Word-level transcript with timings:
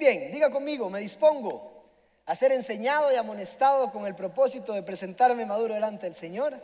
bien, 0.00 0.32
diga 0.32 0.50
conmigo, 0.50 0.88
me 0.88 0.98
dispongo 0.98 1.84
a 2.24 2.34
ser 2.34 2.52
enseñado 2.52 3.12
y 3.12 3.16
amonestado 3.16 3.92
con 3.92 4.06
el 4.06 4.14
propósito 4.14 4.72
de 4.72 4.82
presentarme 4.82 5.44
maduro 5.44 5.74
delante 5.74 6.06
del 6.06 6.14
Señor. 6.14 6.54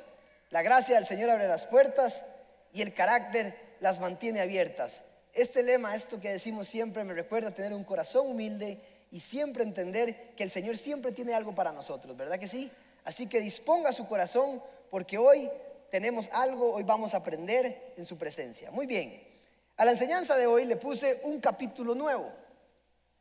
La 0.51 0.62
gracia 0.62 0.97
del 0.97 1.04
Señor 1.04 1.29
abre 1.29 1.46
las 1.46 1.67
puertas 1.67 2.25
y 2.72 2.80
el 2.80 2.95
carácter 2.95 3.54
las 3.80 4.01
mantiene 4.01 4.40
abiertas. 4.40 5.03
Este 5.35 5.62
lema, 5.62 5.94
esto 5.94 6.19
que 6.19 6.30
decimos 6.30 6.67
siempre, 6.67 7.04
me 7.04 7.12
recuerda 7.12 7.51
tener 7.51 7.75
un 7.75 7.85
corazón 7.85 8.26
humilde 8.26 8.80
y 9.11 9.21
siempre 9.21 9.65
entender 9.65 10.30
que 10.34 10.43
el 10.43 10.51
Señor 10.51 10.79
siempre 10.79 11.12
tiene 11.12 11.34
algo 11.34 11.54
para 11.54 11.72
nosotros, 11.72 12.16
¿verdad 12.16 12.39
que 12.39 12.48
sí? 12.48 12.71
Así 13.04 13.26
que 13.26 13.40
disponga 13.40 13.93
su 13.93 14.08
corazón 14.08 14.62
porque 14.90 15.19
hoy 15.19 15.51
tenemos 15.90 16.30
algo, 16.33 16.73
hoy 16.73 16.84
vamos 16.84 17.12
a 17.12 17.19
aprender 17.19 17.93
en 17.98 18.07
su 18.07 18.16
presencia. 18.16 18.71
Muy 18.71 18.87
bien, 18.87 19.23
a 19.77 19.84
la 19.84 19.91
enseñanza 19.91 20.37
de 20.37 20.47
hoy 20.47 20.65
le 20.65 20.77
puse 20.77 21.21
un 21.25 21.39
capítulo 21.39 21.95
nuevo. 21.95 22.33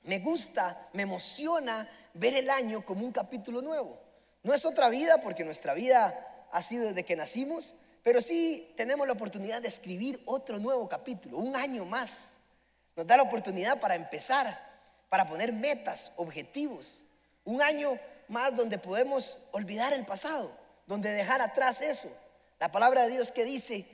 Me 0.05 0.19
gusta, 0.19 0.87
me 0.93 1.03
emociona 1.03 1.87
ver 2.13 2.35
el 2.35 2.49
año 2.49 2.85
como 2.85 3.05
un 3.05 3.11
capítulo 3.11 3.61
nuevo. 3.61 3.99
No 4.43 4.53
es 4.53 4.63
otra 4.63 4.89
vida 4.89 5.21
porque 5.21 5.43
nuestra 5.43 5.73
vida 5.73 6.47
ha 6.51 6.61
sido 6.61 6.85
desde 6.85 7.03
que 7.03 7.15
nacimos, 7.15 7.75
pero 8.03 8.21
sí 8.21 8.71
tenemos 8.77 9.07
la 9.07 9.13
oportunidad 9.13 9.63
de 9.63 9.67
escribir 9.67 10.21
otro 10.25 10.59
nuevo 10.59 10.87
capítulo, 10.87 11.39
un 11.39 11.55
año 11.55 11.85
más. 11.85 12.33
Nos 12.95 13.07
da 13.07 13.17
la 13.17 13.23
oportunidad 13.23 13.79
para 13.79 13.95
empezar, 13.95 14.57
para 15.09 15.25
poner 15.25 15.51
metas, 15.51 16.11
objetivos. 16.15 17.01
Un 17.43 17.63
año 17.63 17.99
más 18.27 18.55
donde 18.55 18.77
podemos 18.77 19.39
olvidar 19.51 19.91
el 19.91 20.05
pasado, 20.05 20.51
donde 20.85 21.11
dejar 21.11 21.41
atrás 21.41 21.81
eso. 21.81 22.09
La 22.59 22.71
palabra 22.71 23.03
de 23.03 23.09
Dios 23.09 23.31
que 23.31 23.43
dice, 23.43 23.87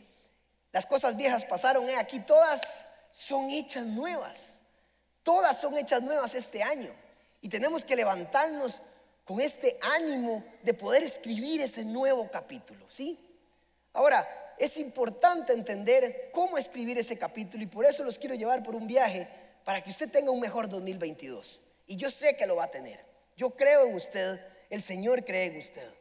las 0.74 0.86
cosas 0.86 1.16
viejas 1.16 1.46
pasaron, 1.46 1.90
eh, 1.90 1.96
aquí 1.96 2.20
todas 2.20 2.86
son 3.12 3.50
hechas 3.50 3.86
nuevas. 3.86 4.61
Todas 5.24 5.60
son 5.60 5.78
hechas 5.78 6.02
nuevas 6.02 6.36
este 6.36 6.64
año. 6.64 6.90
Y 7.42 7.50
tenemos 7.50 7.84
que 7.84 7.96
levantarnos 7.96 8.82
con 9.26 9.40
este 9.40 9.78
ánimo 9.82 10.44
de 10.64 10.74
poder 10.74 11.04
escribir 11.04 11.62
ese 11.62 11.86
nuevo 11.86 12.30
capítulo, 12.30 12.86
¿sí? 12.90 13.20
Ahora, 13.94 14.28
es 14.58 14.78
importante 14.78 15.54
entender 15.54 16.30
cómo 16.32 16.58
escribir 16.58 16.98
ese 17.00 17.18
capítulo 17.18 17.64
y 17.64 17.68
por 17.68 17.86
eso 17.86 18.04
los 18.04 18.20
quiero 18.20 18.36
llevar 18.36 18.62
por 18.62 18.76
un 18.76 18.88
viaje 18.88 19.28
para 19.64 19.84
que 19.84 19.90
usted 19.90 20.10
tenga 20.10 20.32
un 20.32 20.40
mejor 20.40 20.70
2022. 20.70 21.62
Y 21.88 21.96
yo 21.98 22.12
sé 22.12 22.38
que 22.38 22.46
lo 22.46 22.56
va 22.56 22.66
a 22.66 22.72
tener. 22.72 23.04
Yo 23.36 23.52
creo 23.52 23.88
en 23.88 23.96
usted, 23.96 24.40
el 24.70 24.82
Señor 24.82 25.26
cree 25.26 25.46
en 25.46 25.58
usted. 25.58 25.92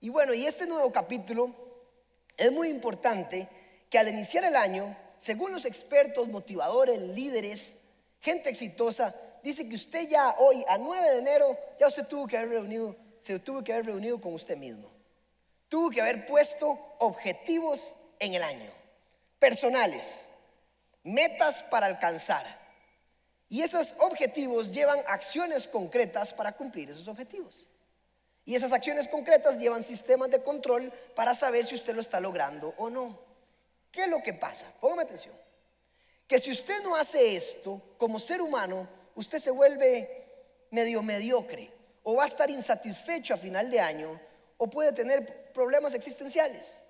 Y 0.00 0.08
bueno, 0.08 0.34
y 0.34 0.46
este 0.46 0.66
nuevo 0.66 0.92
capítulo 0.92 1.54
es 2.36 2.52
muy 2.52 2.68
importante 2.68 3.48
que 3.88 3.98
al 3.98 4.08
iniciar 4.08 4.44
el 4.44 4.56
año, 4.56 4.96
según 5.16 5.52
los 5.52 5.64
expertos, 5.64 6.28
motivadores, 6.28 6.98
líderes, 6.98 7.76
gente 8.22 8.48
exitosa, 8.48 9.14
dice 9.42 9.68
que 9.68 9.74
usted 9.74 10.08
ya 10.08 10.36
hoy, 10.38 10.64
a 10.68 10.78
9 10.78 11.10
de 11.10 11.18
enero, 11.18 11.58
ya 11.78 11.88
usted 11.88 12.06
tuvo 12.06 12.26
que 12.26 12.38
haber 12.38 12.50
reunido, 12.50 12.96
se 13.18 13.38
tuvo 13.38 13.62
que 13.62 13.72
haber 13.72 13.86
reunido 13.86 14.20
con 14.20 14.32
usted 14.32 14.56
mismo. 14.56 14.90
Tuvo 15.68 15.90
que 15.90 16.00
haber 16.00 16.26
puesto 16.26 16.78
objetivos 16.98 17.96
en 18.18 18.34
el 18.34 18.42
año, 18.42 18.70
personales, 19.38 20.28
metas 21.02 21.62
para 21.64 21.86
alcanzar. 21.86 22.60
Y 23.48 23.62
esos 23.62 23.94
objetivos 23.98 24.72
llevan 24.72 25.00
acciones 25.08 25.66
concretas 25.66 26.32
para 26.32 26.52
cumplir 26.52 26.90
esos 26.90 27.08
objetivos. 27.08 27.66
Y 28.44 28.54
esas 28.54 28.72
acciones 28.72 29.08
concretas 29.08 29.58
llevan 29.58 29.84
sistemas 29.84 30.30
de 30.30 30.42
control 30.42 30.92
para 31.14 31.34
saber 31.34 31.66
si 31.66 31.74
usted 31.74 31.94
lo 31.94 32.00
está 32.00 32.20
logrando 32.20 32.74
o 32.76 32.88
no. 32.88 33.18
¿Qué 33.90 34.02
es 34.02 34.08
lo 34.08 34.22
que 34.22 34.32
pasa? 34.32 34.66
Póngame 34.80 35.02
atención. 35.02 35.34
Que 36.26 36.38
si 36.38 36.50
usted 36.50 36.82
no 36.82 36.96
hace 36.96 37.36
esto, 37.36 37.80
como 37.98 38.18
ser 38.18 38.40
humano, 38.40 38.88
usted 39.14 39.38
se 39.38 39.50
vuelve 39.50 40.24
medio 40.70 41.02
mediocre 41.02 41.70
o 42.02 42.16
va 42.16 42.24
a 42.24 42.28
estar 42.28 42.50
insatisfecho 42.50 43.34
a 43.34 43.36
final 43.36 43.70
de 43.70 43.80
año 43.80 44.20
o 44.56 44.68
puede 44.68 44.92
tener 44.92 45.52
problemas 45.52 45.94
existenciales. 45.94 46.80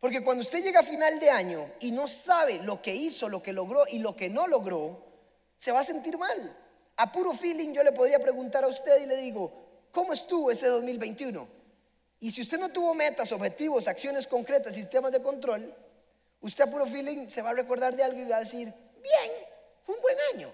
Porque 0.00 0.24
cuando 0.24 0.42
usted 0.42 0.62
llega 0.62 0.80
a 0.80 0.84
final 0.84 1.20
de 1.20 1.30
año 1.30 1.70
y 1.80 1.90
no 1.90 2.08
sabe 2.08 2.58
lo 2.62 2.80
que 2.80 2.94
hizo, 2.94 3.28
lo 3.28 3.42
que 3.42 3.52
logró 3.52 3.84
y 3.86 3.98
lo 3.98 4.16
que 4.16 4.30
no 4.30 4.46
logró, 4.46 5.04
se 5.56 5.72
va 5.72 5.80
a 5.80 5.84
sentir 5.84 6.16
mal. 6.16 6.56
A 6.96 7.12
puro 7.12 7.32
feeling 7.34 7.74
yo 7.74 7.82
le 7.82 7.92
podría 7.92 8.18
preguntar 8.18 8.64
a 8.64 8.68
usted 8.68 9.02
y 9.02 9.06
le 9.06 9.16
digo, 9.16 9.52
¿cómo 9.92 10.14
estuvo 10.14 10.50
ese 10.50 10.68
2021? 10.68 11.46
Y 12.20 12.30
si 12.30 12.42
usted 12.42 12.58
no 12.58 12.70
tuvo 12.70 12.94
metas, 12.94 13.30
objetivos, 13.32 13.88
acciones 13.88 14.26
concretas, 14.26 14.74
sistemas 14.74 15.12
de 15.12 15.22
control, 15.22 15.74
usted 16.40 16.64
a 16.64 16.70
puro 16.70 16.86
feeling 16.86 17.28
se 17.30 17.42
va 17.42 17.50
a 17.50 17.54
recordar 17.54 17.94
de 17.94 18.02
algo 18.02 18.18
y 18.20 18.24
va 18.24 18.36
a 18.36 18.40
decir, 18.40 18.72
bien, 19.02 19.30
fue 19.84 19.94
un 19.94 20.02
buen 20.02 20.16
año. 20.34 20.52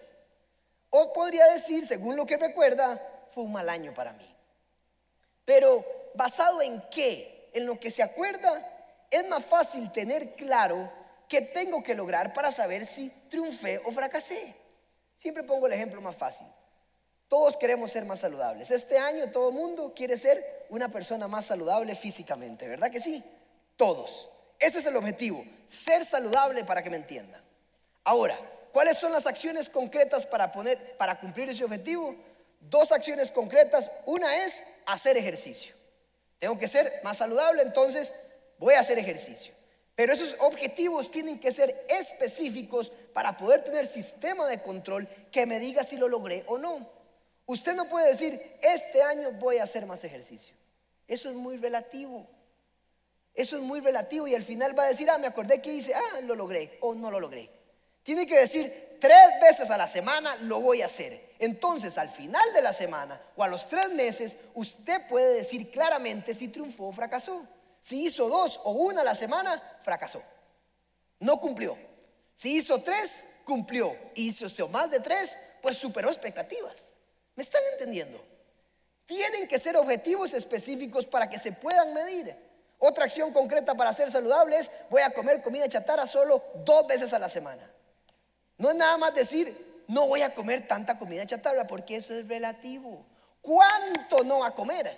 O 0.91 1.13
podría 1.13 1.47
decir, 1.53 1.87
según 1.87 2.17
lo 2.17 2.27
que 2.27 2.37
recuerda, 2.37 3.01
fue 3.31 3.45
un 3.45 3.53
mal 3.53 3.69
año 3.69 3.93
para 3.93 4.13
mí. 4.13 4.35
Pero 5.45 5.85
basado 6.15 6.63
en 6.63 6.83
qué? 6.91 7.37
en 7.57 7.65
lo 7.65 7.81
que 7.81 7.91
se 7.91 8.03
acuerda, 8.03 8.51
es 9.11 9.27
más 9.29 9.43
fácil 9.43 9.91
tener 9.91 10.35
claro 10.35 10.93
qué 11.27 11.41
tengo 11.41 11.83
que 11.83 11.95
lograr 11.95 12.35
para 12.35 12.53
saber 12.53 12.85
si 12.85 13.09
triunfé 13.31 13.81
o 13.83 13.93
fracasé. 13.93 14.55
Siempre 15.17 15.43
pongo 15.43 15.67
el 15.67 15.73
ejemplo 15.73 16.03
más 16.03 16.17
fácil. 16.17 16.47
Todos 17.29 17.57
queremos 17.57 17.91
ser 17.91 18.05
más 18.05 18.19
saludables. 18.19 18.71
Este 18.71 18.99
año 18.99 19.33
todo 19.33 19.49
el 19.49 19.55
mundo 19.55 19.95
quiere 19.97 20.19
ser 20.19 20.67
una 20.69 20.91
persona 20.91 21.29
más 21.29 21.47
saludable 21.47 21.95
físicamente, 21.95 22.69
¿verdad 22.69 22.91
que 22.91 23.01
sí? 23.01 23.25
Todos. 23.77 24.29
Ese 24.59 24.78
es 24.78 24.87
el 24.87 24.97
objetivo, 24.97 25.44
ser 25.67 26.05
saludable 26.05 26.65
para 26.65 26.83
que 26.83 26.91
me 26.91 26.97
entiendan. 26.97 27.43
Ahora, 28.05 28.39
¿cuáles 28.72 28.99
son 28.99 29.12
las 29.12 29.27
acciones 29.27 29.69
concretas 29.69 30.27
para 30.27 31.21
cumplir 31.21 31.50
ese 31.50 31.65
objetivo? 31.65 32.17
Dos 32.61 32.93
acciones 32.93 33.31
concretas. 33.31 33.91
Una 34.06 34.44
es 34.44 34.65
hacer 34.87 35.17
ejercicio. 35.17 35.75
Tengo 36.39 36.59
que 36.59 36.69
ser 36.69 37.00
más 37.03 37.19
saludable, 37.19 37.62
entonces 37.62 38.12
voy 38.59 38.75
a 38.75 38.81
hacer 38.81 38.99
ejercicio. 38.99 39.55
Pero 39.94 40.12
esos 40.12 40.37
objetivos 40.41 41.11
tienen 41.11 41.38
que 41.38 41.53
ser 41.53 41.87
específicos 41.88 42.93
para 43.15 43.37
poder 43.37 43.65
tener 43.65 43.87
sistema 43.87 44.47
de 44.47 44.61
control 44.61 45.09
que 45.33 45.47
me 45.47 45.59
diga 45.59 45.84
si 45.84 45.97
lo 45.97 46.06
logré 46.06 46.44
o 46.47 46.59
no. 46.59 46.87
Usted 47.47 47.75
no 47.75 47.88
puede 47.88 48.09
decir, 48.09 48.59
este 48.61 49.03
año 49.03 49.33
voy 49.33 49.59
a 49.59 49.62
hacer 49.62 49.87
más 49.87 50.05
ejercicio. 50.05 50.55
Eso 51.09 51.31
es 51.31 51.34
muy 51.34 51.56
relativo. 51.56 52.27
Eso 53.37 53.57
es 53.57 53.63
muy 53.63 53.81
relativo 53.81 54.27
y 54.27 54.35
al 54.35 54.43
final 54.43 54.77
va 54.77 54.85
a 54.85 54.89
decir, 54.89 55.11
ah, 55.11 55.19
me 55.19 55.27
acordé 55.27 55.61
que 55.61 55.73
hice, 55.73 55.95
ah, 55.95 56.21
lo 56.23 56.35
logré 56.35 56.79
o 56.81 56.95
no 56.95 57.11
lo 57.11 57.21
logré. 57.21 57.51
Tiene 58.03 58.27
que 58.27 58.39
decir, 58.39 58.97
tres 58.99 59.29
veces 59.43 59.71
a 59.71 59.77
la 59.77 59.87
semana 59.87 60.37
lo 60.37 60.61
voy 60.61 60.81
a 60.81 60.87
hacer. 60.87 61.35
Entonces, 61.39 61.99
al 61.99 62.09
final 62.09 62.43
de 62.55 62.63
la 62.63 62.73
semana 62.73 63.21
o 63.37 63.43
a 63.43 63.49
los 63.49 63.69
tres 63.69 63.91
meses, 63.91 64.39
usted 64.55 65.07
puede 65.07 65.35
decir 65.35 65.71
claramente 65.71 66.33
si 66.33 66.49
triunfó 66.49 66.89
o 66.89 66.93
fracasó. 66.93 67.47
Si 67.81 68.07
hizo 68.07 68.29
dos 68.29 68.59
o 68.65 68.71
una 68.73 69.03
a 69.03 69.05
la 69.05 69.15
semana, 69.15 69.63
fracasó. 69.83 70.23
No 71.21 71.39
cumplió. 71.39 71.77
Si 72.35 72.57
hizo 72.57 72.81
tres, 72.81 73.27
cumplió. 73.45 73.95
Y 74.15 74.29
hizo 74.29 74.69
más 74.69 74.91
de 74.91 75.01
tres, 75.01 75.39
pues 75.61 75.77
superó 75.77 76.09
expectativas. 76.09 76.93
¿Me 77.35 77.43
están 77.43 77.63
entendiendo? 77.73 78.19
Tienen 79.05 79.47
que 79.47 79.59
ser 79.59 79.77
objetivos 79.77 80.33
específicos 80.33 81.05
para 81.05 81.29
que 81.29 81.39
se 81.39 81.53
puedan 81.53 81.93
medir. 81.93 82.35
Otra 82.78 83.04
acción 83.04 83.32
concreta 83.32 83.75
para 83.75 83.92
ser 83.92 84.10
saludable 84.10 84.59
es 84.59 84.70
voy 84.91 85.03
a 85.03 85.10
comer 85.10 85.42
comida 85.42 85.69
chatarra 85.69 86.06
solo 86.06 86.42
dos 86.64 86.87
veces 86.87 87.12
a 87.12 87.19
la 87.19 87.28
semana. 87.28 87.70
No 88.59 88.70
es 88.70 88.76
nada 88.76 88.97
más 88.98 89.14
decir 89.14 89.84
no 89.88 90.09
voy 90.09 90.22
a 90.22 90.34
comer 90.34 90.66
tanta 90.66 90.98
comida 90.98 91.26
chatarra 91.26 91.66
porque 91.66 91.97
eso 91.97 92.14
es 92.14 92.26
relativo. 92.26 93.04
¿Cuánto 93.41 94.25
no 94.25 94.44
a 94.44 94.54
comer? 94.54 94.97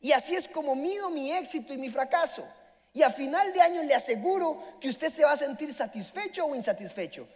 Y 0.00 0.12
así 0.12 0.36
es 0.36 0.46
como 0.46 0.74
mido 0.76 1.10
mi 1.10 1.32
éxito 1.32 1.72
y 1.72 1.78
mi 1.78 1.90
fracaso. 1.90 2.46
Y 2.92 3.02
a 3.02 3.10
final 3.10 3.52
de 3.52 3.60
año 3.60 3.82
le 3.82 3.94
aseguro 3.94 4.62
que 4.80 4.88
usted 4.88 5.12
se 5.12 5.24
va 5.24 5.32
a 5.32 5.36
sentir 5.36 5.74
satisfecho 5.74 6.46
o 6.46 6.54
insatisfecho. 6.54 7.26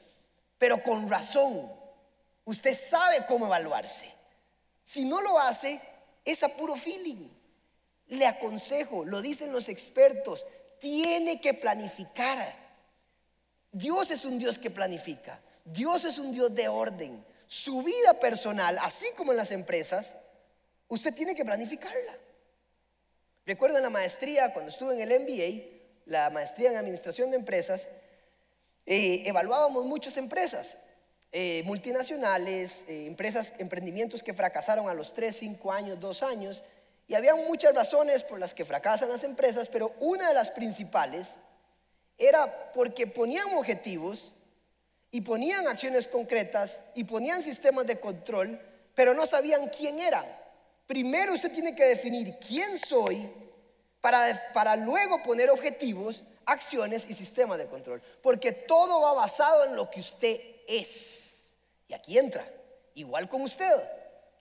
Pero 0.59 0.83
con 0.83 1.09
razón, 1.09 1.71
usted 2.45 2.75
sabe 2.75 3.27
cómo 3.27 3.47
evaluarse. 3.47 4.09
Si 4.83 5.05
no 5.05 5.21
lo 5.21 5.39
hace, 5.39 5.81
es 6.25 6.43
a 6.43 6.49
puro 6.49 6.77
feeling. 6.77 7.29
Le 8.09 8.27
aconsejo, 8.27 9.05
lo 9.05 9.23
dicen 9.23 9.53
los 9.53 9.69
expertos, 9.69 10.47
tiene 10.79 11.41
que 11.41 11.55
planificar. 11.55 12.55
Dios 13.71 14.11
es 14.11 14.25
un 14.25 14.39
Dios 14.39 14.59
que 14.59 14.71
planifica. 14.71 15.41
Dios 15.65 16.05
es 16.05 16.19
un 16.19 16.33
Dios 16.33 16.55
de 16.55 16.69
orden. 16.69 17.25
Su 17.47 17.83
vida 17.83 18.15
personal, 18.15 18.79
así 18.81 19.07
como 19.17 19.33
en 19.33 19.39
las 19.39 19.51
empresas, 19.51 20.17
usted 20.89 21.15
tiene 21.15 21.35
que 21.35 21.45
planificarla. 21.45 22.17
Recuerdo 23.47 23.77
en 23.77 23.83
la 23.83 23.91
maestría, 23.91 24.53
cuando 24.53 24.71
estuve 24.71 24.95
en 24.95 25.01
el 25.01 25.21
MBA, 25.21 25.83
la 26.07 26.31
maestría 26.31 26.71
en 26.71 26.77
administración 26.77 27.31
de 27.31 27.37
empresas, 27.37 27.89
eh, 28.87 29.23
evaluábamos 29.27 29.85
muchas 29.85 30.17
empresas, 30.17 30.79
eh, 31.31 31.63
multinacionales, 31.65 32.85
eh, 32.89 33.07
empresas, 33.07 33.55
emprendimientos 33.59 34.23
que 34.23 34.35
fracasaron 34.35 34.89
a 34.89 34.95
los 34.95 35.13
3, 35.15 35.35
5 35.35 35.73
años, 35.73 36.01
2 36.01 36.23
años, 36.23 36.65
y 37.09 37.15
había 37.15 37.35
muchas 37.35 37.75
razones 37.75 38.23
por 38.23 38.39
las 38.39 38.55
que 38.55 38.65
fracasan 38.65 39.09
las 39.09 39.25
empresas, 39.25 39.69
pero 39.69 39.95
una 40.01 40.29
de 40.29 40.35
las 40.35 40.51
principales 40.51 41.39
era 42.17 42.73
porque 42.73 43.07
ponían 43.07 43.53
objetivos 43.55 44.33
y 45.11 45.21
ponían 45.21 45.67
acciones 45.67 46.07
concretas 46.07 46.81
y 46.95 47.05
ponían 47.05 47.43
sistemas 47.43 47.87
de 47.87 48.01
control, 48.01 48.61
pero 48.95 49.15
no 49.15 49.27
sabían 49.27 49.69
quién 49.69 50.01
eran. 50.01 50.25
Primero 50.87 51.35
usted 51.35 51.53
tiene 51.53 51.75
que 51.75 51.85
definir 51.85 52.39
quién 52.39 52.79
soy 52.79 53.31
para, 54.01 54.53
para 54.53 54.77
luego 54.77 55.23
poner 55.23 55.51
objetivos, 55.51 56.25
acciones 56.47 57.07
y 57.09 57.15
sistemas 57.15 57.59
de 57.59 57.67
control. 57.67 58.03
Porque 58.23 58.53
todo 58.53 59.01
va 59.01 59.13
basado 59.13 59.65
en 59.65 59.77
lo 59.77 59.91
que 59.91 60.01
usted 60.01 60.41
es. 60.67 61.53
Y 61.89 61.95
aquí 61.95 62.19
entra, 62.19 62.47
igual 62.95 63.29
con 63.29 63.43
usted. 63.43 63.73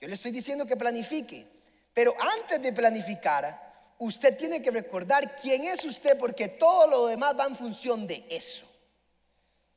Yo 0.00 0.08
le 0.08 0.14
estoy 0.14 0.30
diciendo 0.30 0.66
que 0.66 0.76
planifique, 0.76 1.46
pero 1.94 2.14
antes 2.18 2.60
de 2.62 2.72
planificar, 2.72 3.72
usted 3.98 4.36
tiene 4.36 4.62
que 4.62 4.70
recordar 4.70 5.36
quién 5.36 5.64
es 5.64 5.84
usted 5.84 6.18
porque 6.18 6.48
todo 6.48 6.86
lo 6.86 7.06
demás 7.06 7.38
va 7.38 7.46
en 7.46 7.56
función 7.56 8.06
de 8.06 8.24
eso. 8.30 8.66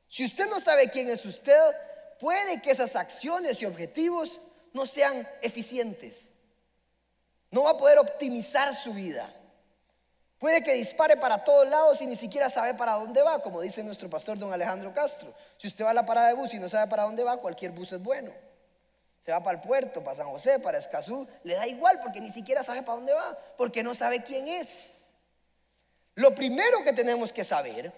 Si 0.08 0.24
usted 0.24 0.48
no 0.48 0.60
sabe 0.60 0.90
quién 0.90 1.10
es 1.10 1.24
usted, 1.24 1.58
puede 2.18 2.62
que 2.62 2.70
esas 2.70 2.96
acciones 2.96 3.60
y 3.60 3.66
objetivos 3.66 4.40
no 4.72 4.86
sean 4.86 5.28
eficientes. 5.42 6.30
No 7.50 7.64
va 7.64 7.70
a 7.70 7.76
poder 7.76 7.98
optimizar 7.98 8.74
su 8.74 8.94
vida. 8.94 9.32
Puede 10.38 10.62
que 10.62 10.74
dispare 10.74 11.16
para 11.16 11.44
todos 11.44 11.68
lados 11.68 12.00
y 12.02 12.06
ni 12.06 12.16
siquiera 12.16 12.50
sabe 12.50 12.74
para 12.74 12.92
dónde 12.92 13.22
va, 13.22 13.42
como 13.42 13.60
dice 13.60 13.82
nuestro 13.82 14.10
pastor 14.10 14.38
don 14.38 14.52
Alejandro 14.52 14.92
Castro. 14.92 15.32
Si 15.56 15.66
usted 15.66 15.84
va 15.84 15.90
a 15.90 15.94
la 15.94 16.04
parada 16.04 16.28
de 16.28 16.34
bus 16.34 16.52
y 16.52 16.58
no 16.58 16.68
sabe 16.68 16.88
para 16.88 17.04
dónde 17.04 17.24
va, 17.24 17.38
cualquier 17.38 17.72
bus 17.72 17.92
es 17.92 18.02
bueno. 18.02 18.32
Se 19.26 19.32
va 19.32 19.42
para 19.42 19.58
el 19.58 19.60
puerto, 19.60 20.04
para 20.04 20.14
San 20.14 20.28
José, 20.28 20.60
para 20.60 20.78
Escazú, 20.78 21.26
le 21.42 21.56
da 21.56 21.66
igual 21.66 21.98
porque 21.98 22.20
ni 22.20 22.30
siquiera 22.30 22.62
sabe 22.62 22.84
para 22.84 22.98
dónde 22.98 23.12
va, 23.12 23.36
porque 23.56 23.82
no 23.82 23.92
sabe 23.92 24.22
quién 24.22 24.46
es. 24.46 25.08
Lo 26.14 26.32
primero 26.32 26.84
que 26.84 26.92
tenemos 26.92 27.32
que 27.32 27.42
saber 27.42 27.92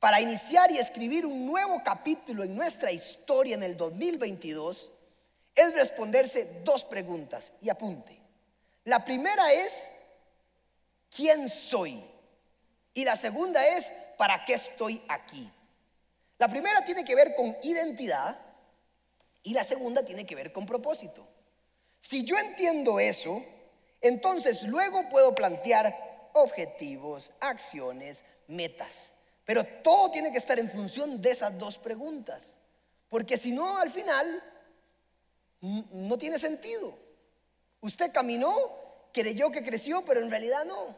para 0.00 0.22
iniciar 0.22 0.70
y 0.70 0.78
escribir 0.78 1.26
un 1.26 1.44
nuevo 1.44 1.82
capítulo 1.84 2.42
en 2.42 2.56
nuestra 2.56 2.90
historia 2.90 3.54
en 3.54 3.62
el 3.64 3.76
2022 3.76 4.90
es 5.54 5.74
responderse 5.74 6.62
dos 6.64 6.84
preguntas 6.84 7.52
y 7.60 7.68
apunte. 7.68 8.18
La 8.84 9.04
primera 9.04 9.52
es, 9.52 9.92
¿quién 11.14 11.50
soy? 11.50 12.02
Y 12.94 13.04
la 13.04 13.16
segunda 13.16 13.62
es, 13.66 13.92
¿para 14.16 14.42
qué 14.46 14.54
estoy 14.54 15.04
aquí? 15.06 15.52
La 16.38 16.48
primera 16.48 16.82
tiene 16.82 17.04
que 17.04 17.14
ver 17.14 17.34
con 17.34 17.58
identidad 17.62 18.51
y 19.42 19.54
la 19.54 19.64
segunda 19.64 20.04
tiene 20.04 20.26
que 20.26 20.34
ver 20.34 20.52
con 20.52 20.66
propósito. 20.66 21.26
Si 22.00 22.24
yo 22.24 22.36
entiendo 22.38 23.00
eso, 23.00 23.44
entonces 24.00 24.62
luego 24.64 25.08
puedo 25.08 25.34
plantear 25.34 26.30
objetivos, 26.34 27.30
acciones, 27.40 28.24
metas. 28.48 29.12
Pero 29.44 29.64
todo 29.64 30.10
tiene 30.10 30.30
que 30.30 30.38
estar 30.38 30.58
en 30.58 30.68
función 30.68 31.20
de 31.20 31.30
esas 31.30 31.58
dos 31.58 31.78
preguntas. 31.78 32.56
Porque 33.08 33.36
si 33.36 33.52
no, 33.52 33.78
al 33.78 33.90
final, 33.90 34.42
no 35.60 36.18
tiene 36.18 36.38
sentido. 36.38 36.96
Usted 37.80 38.12
caminó, 38.12 38.54
creyó 39.12 39.50
que 39.50 39.64
creció, 39.64 40.04
pero 40.04 40.20
en 40.20 40.30
realidad 40.30 40.64
no. 40.64 40.96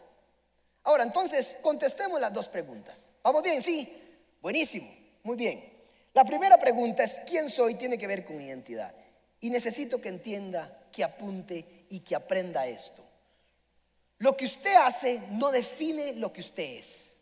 Ahora, 0.85 1.02
entonces, 1.02 1.56
contestemos 1.62 2.20
las 2.20 2.32
dos 2.32 2.49
preguntas. 2.49 3.08
¿Vamos 3.23 3.43
bien? 3.43 3.62
Sí. 3.62 4.00
Buenísimo. 4.43 4.94
Muy 5.23 5.37
bien. 5.37 5.74
La 6.14 6.25
primera 6.25 6.58
pregunta 6.58 7.05
es, 7.05 7.20
¿quién 7.28 7.50
soy? 7.50 7.75
Tiene 7.75 7.99
que 7.99 8.06
ver 8.06 8.25
con 8.25 8.40
identidad. 8.40 8.94
Y 9.40 9.50
necesito 9.50 10.00
que 10.00 10.08
entienda, 10.08 10.87
que 10.90 11.05
apunte 11.05 11.87
y 11.90 12.00
que 12.00 12.14
aprenda 12.14 12.66
esto. 12.66 13.05
Lo 14.19 14.37
que 14.37 14.46
usted 14.46 14.75
hace 14.75 15.20
no 15.32 15.50
define 15.50 16.14
lo 16.14 16.32
que 16.32 16.40
usted 16.40 16.78
es. 16.78 17.19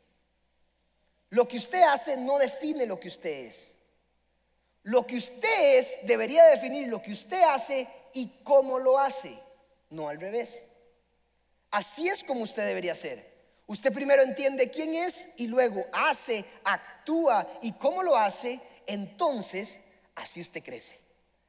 Lo 1.30 1.48
que 1.48 1.56
usted 1.56 1.82
hace 1.82 2.16
no 2.16 2.38
define 2.38 2.86
lo 2.86 3.00
que 3.00 3.08
usted 3.08 3.46
es. 3.46 3.76
Lo 4.84 5.06
que 5.06 5.16
usted 5.16 5.78
es 5.78 5.98
debería 6.04 6.44
definir 6.44 6.88
lo 6.88 7.02
que 7.02 7.12
usted 7.12 7.42
hace 7.42 7.88
y 8.12 8.28
cómo 8.44 8.78
lo 8.78 8.98
hace 8.98 9.36
no 9.92 10.08
al 10.08 10.20
revés. 10.20 10.64
Así 11.70 12.08
es 12.08 12.24
como 12.24 12.42
usted 12.42 12.66
debería 12.66 12.94
ser. 12.94 13.30
Usted 13.66 13.92
primero 13.92 14.22
entiende 14.22 14.70
quién 14.70 14.94
es 14.94 15.28
y 15.36 15.46
luego 15.46 15.86
hace, 15.92 16.44
actúa 16.64 17.46
y 17.62 17.72
cómo 17.72 18.02
lo 18.02 18.16
hace, 18.16 18.60
entonces 18.86 19.80
así 20.14 20.40
usted 20.40 20.62
crece. 20.62 20.98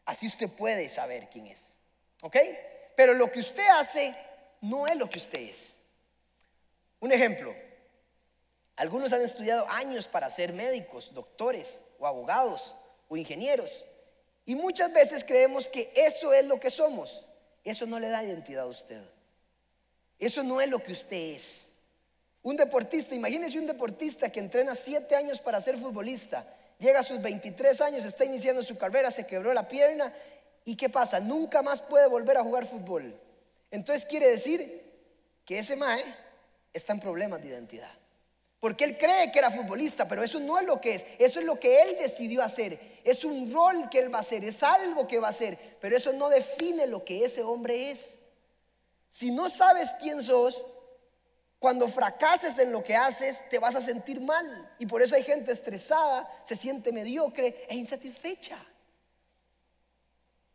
Así 0.05 0.27
usted 0.27 0.49
puede 0.49 0.89
saber 0.89 1.29
quién 1.29 1.47
es. 1.47 1.77
¿Ok? 2.21 2.37
Pero 2.95 3.13
lo 3.13 3.31
que 3.31 3.39
usted 3.39 3.67
hace 3.79 4.15
no 4.61 4.87
es 4.87 4.95
lo 4.95 5.09
que 5.09 5.19
usted 5.19 5.39
es. 5.39 5.79
Un 6.99 7.11
ejemplo. 7.11 7.53
Algunos 8.75 9.13
han 9.13 9.21
estudiado 9.21 9.67
años 9.69 10.07
para 10.07 10.31
ser 10.31 10.53
médicos, 10.53 11.13
doctores 11.13 11.81
o 11.99 12.07
abogados 12.07 12.75
o 13.07 13.17
ingenieros. 13.17 13.85
Y 14.45 14.55
muchas 14.55 14.91
veces 14.91 15.23
creemos 15.23 15.69
que 15.69 15.91
eso 15.95 16.33
es 16.33 16.45
lo 16.45 16.59
que 16.59 16.69
somos. 16.69 17.25
Eso 17.63 17.85
no 17.85 17.99
le 17.99 18.09
da 18.09 18.23
identidad 18.23 18.63
a 18.63 18.67
usted. 18.67 19.01
Eso 20.19 20.43
no 20.43 20.59
es 20.59 20.69
lo 20.69 20.81
que 20.81 20.91
usted 20.91 21.35
es. 21.35 21.71
Un 22.41 22.57
deportista, 22.57 23.15
imagínese 23.15 23.59
un 23.59 23.67
deportista 23.67 24.29
que 24.29 24.39
entrena 24.39 24.75
siete 24.75 25.15
años 25.15 25.39
para 25.39 25.61
ser 25.61 25.77
futbolista, 25.77 26.45
llega 26.79 26.99
a 26.99 27.03
sus 27.03 27.21
23 27.21 27.81
años, 27.81 28.05
está 28.05 28.25
iniciando 28.25 28.63
su 28.63 28.77
carrera, 28.77 29.11
se 29.11 29.25
quebró 29.25 29.53
la 29.53 29.67
pierna 29.67 30.13
y 30.65 30.75
¿qué 30.75 30.89
pasa? 30.89 31.19
Nunca 31.19 31.61
más 31.61 31.81
puede 31.81 32.07
volver 32.07 32.37
a 32.37 32.43
jugar 32.43 32.65
fútbol. 32.65 33.19
Entonces 33.71 34.05
quiere 34.05 34.29
decir 34.29 34.83
que 35.45 35.59
ese 35.59 35.75
mae 35.75 36.03
está 36.73 36.93
en 36.93 36.99
problemas 36.99 37.41
de 37.41 37.49
identidad. 37.49 37.91
Porque 38.59 38.85
él 38.85 38.97
cree 38.97 39.29
que 39.31 39.39
era 39.39 39.51
futbolista, 39.51 40.07
pero 40.07 40.23
eso 40.23 40.39
no 40.39 40.57
es 40.57 40.65
lo 40.65 40.79
que 40.79 40.95
es. 40.95 41.05
Eso 41.19 41.39
es 41.39 41.45
lo 41.45 41.59
que 41.59 41.81
él 41.81 41.97
decidió 41.99 42.41
hacer. 42.41 43.01
Es 43.03 43.25
un 43.25 43.51
rol 43.51 43.89
que 43.89 43.99
él 43.99 44.13
va 44.13 44.19
a 44.19 44.21
hacer, 44.21 44.45
es 44.45 44.63
algo 44.63 45.05
que 45.05 45.19
va 45.19 45.27
a 45.27 45.31
hacer, 45.31 45.57
pero 45.81 45.97
eso 45.97 46.13
no 46.13 46.29
define 46.29 46.87
lo 46.87 47.03
que 47.03 47.25
ese 47.25 47.43
hombre 47.43 47.91
es. 47.91 48.19
Si 49.09 49.31
no 49.31 49.49
sabes 49.49 49.89
quién 49.99 50.23
sos, 50.23 50.63
cuando 51.63 51.87
fracases 51.87 52.59
en 52.59 52.73
lo 52.73 52.83
que 52.83 52.93
haces, 52.93 53.49
te 53.49 53.57
vas 53.57 53.73
a 53.73 53.81
sentir 53.81 54.19
mal. 54.19 54.75
Y 54.79 54.85
por 54.85 55.01
eso 55.01 55.15
hay 55.15 55.23
gente 55.23 55.53
estresada, 55.53 56.29
se 56.43 56.57
siente 56.57 56.91
mediocre 56.91 57.65
e 57.69 57.75
insatisfecha. 57.75 58.57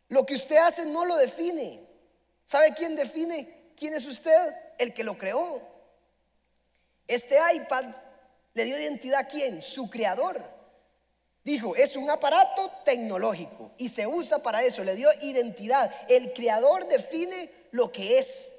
Lo 0.09 0.27
que 0.27 0.35
usted 0.35 0.59
hace 0.59 0.85
no 0.85 1.07
lo 1.07 1.17
define. 1.17 1.81
¿Sabe 2.45 2.75
quién 2.75 2.95
define 2.95 3.71
quién 3.75 3.95
es 3.95 4.05
usted? 4.05 4.55
El 4.77 4.93
que 4.93 5.03
lo 5.03 5.17
creó. 5.17 5.63
Este 7.07 7.39
iPad 7.55 7.87
le 8.53 8.65
dio 8.67 8.79
identidad 8.79 9.21
a 9.21 9.29
quién? 9.29 9.63
Su 9.63 9.89
creador. 9.89 10.45
Dijo, 11.43 11.75
es 11.75 11.97
un 11.97 12.11
aparato 12.11 12.71
tecnológico 12.85 13.73
y 13.79 13.89
se 13.89 14.07
usa 14.07 14.41
para 14.41 14.63
eso, 14.63 14.85
le 14.85 14.95
dio 14.95 15.09
identidad. 15.23 15.91
El 16.07 16.35
creador 16.35 16.87
define 16.87 17.51
lo 17.71 17.91
que 17.91 18.19
es. 18.19 18.53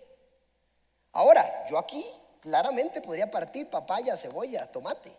Ahora, 1.12 1.68
yo 1.70 1.78
aquí 1.78 2.04
claramente 2.42 3.02
podría 3.02 3.30
partir 3.30 3.70
papaya, 3.70 4.18
cebolla, 4.18 4.66
tomate. 4.72 5.12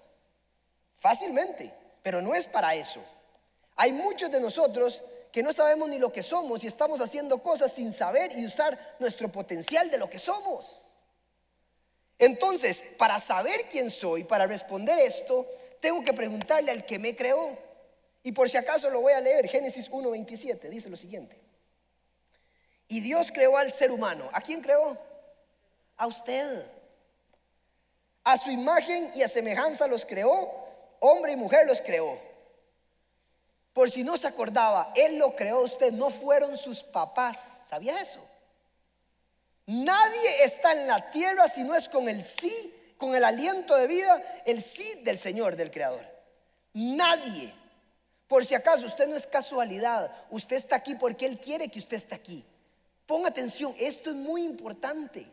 Fácilmente, 0.99 1.73
pero 2.03 2.21
no 2.21 2.35
es 2.35 2.47
para 2.47 2.75
eso. 2.75 3.01
Hay 3.77 3.93
muchos 3.93 4.31
de 4.31 4.41
nosotros 4.41 5.03
que 5.33 5.43
no 5.43 5.53
sabemos 5.53 5.89
ni 5.89 5.99
lo 5.99 6.13
que 6.13 6.23
somos 6.23 6.63
y 6.65 6.67
estamos 6.67 7.01
haciendo 7.01 7.43
cosas 7.43 7.73
sin 7.73 7.93
saber 7.93 8.37
y 8.39 8.45
usar 8.45 8.97
nuestro 8.99 9.31
potencial 9.31 9.91
de 9.91 9.99
lo 9.99 10.11
que 10.11 10.19
somos. 10.19 10.87
Entonces, 12.19 12.85
para 12.99 13.19
saber 13.19 13.67
quién 13.71 13.91
soy, 13.91 14.25
para 14.25 14.47
responder 14.47 14.99
esto, 14.99 15.47
tengo 15.81 16.05
que 16.05 16.13
preguntarle 16.13 16.71
al 16.71 16.85
que 16.85 16.99
me 16.99 17.17
creó. 17.17 17.57
Y 18.23 18.33
por 18.33 18.51
si 18.51 18.59
acaso 18.59 18.91
lo 18.91 19.01
voy 19.01 19.15
a 19.15 19.21
leer, 19.21 19.49
Génesis 19.49 19.91
1.27, 19.91 20.69
dice 20.69 20.91
lo 20.91 20.97
siguiente. 20.97 21.41
Y 22.89 23.01
Dios 23.01 23.31
creó 23.33 23.57
al 23.57 23.73
ser 23.73 23.91
humano. 23.91 24.29
¿A 24.33 24.43
quién 24.43 24.61
creó? 24.61 24.99
A 25.97 26.07
usted. 26.07 26.67
A 28.25 28.37
su 28.37 28.51
imagen 28.51 29.11
y 29.15 29.23
a 29.23 29.29
semejanza 29.29 29.87
los 29.87 30.05
creó, 30.05 30.51
hombre 31.01 31.33
y 31.33 31.37
mujer 31.37 31.67
los 31.67 31.81
creó. 31.81 32.19
Por 33.73 33.91
si 33.91 34.03
no 34.03 34.17
se 34.17 34.27
acordaba, 34.27 34.93
Él 34.95 35.17
lo 35.17 35.35
creó 35.35 35.63
usted, 35.63 35.93
no 35.93 36.11
fueron 36.11 36.57
sus 36.57 36.83
papás. 36.83 37.63
¿Sabía 37.69 38.01
eso? 38.01 38.21
Nadie 39.67 40.45
está 40.45 40.73
en 40.73 40.87
la 40.87 41.11
tierra 41.11 41.49
si 41.49 41.63
no 41.63 41.75
es 41.75 41.89
con 41.89 42.09
el 42.09 42.23
sí, 42.23 42.75
con 42.99 43.15
el 43.15 43.25
aliento 43.25 43.77
de 43.77 43.87
vida, 43.87 44.43
el 44.45 44.63
sí 44.63 44.95
del 45.03 45.17
Señor, 45.17 45.57
del 45.57 45.71
Creador. 45.71 46.05
Nadie. 46.75 47.55
Por 48.27 48.45
si 48.45 48.55
acaso, 48.55 48.87
usted 48.87 49.09
no 49.09 49.17
es 49.17 49.27
casualidad, 49.27 50.11
usted 50.31 50.57
está 50.57 50.77
aquí 50.77 50.95
porque 50.95 51.27
Él 51.27 51.41
quiere 51.41 51.69
que 51.69 51.79
usted 51.79 51.97
esté 51.97 52.15
aquí. 52.15 52.45
Ponga 53.07 53.29
atención, 53.29 53.75
esto 53.79 54.11
es 54.11 54.17
muy 54.17 54.45
importante. 54.45 55.27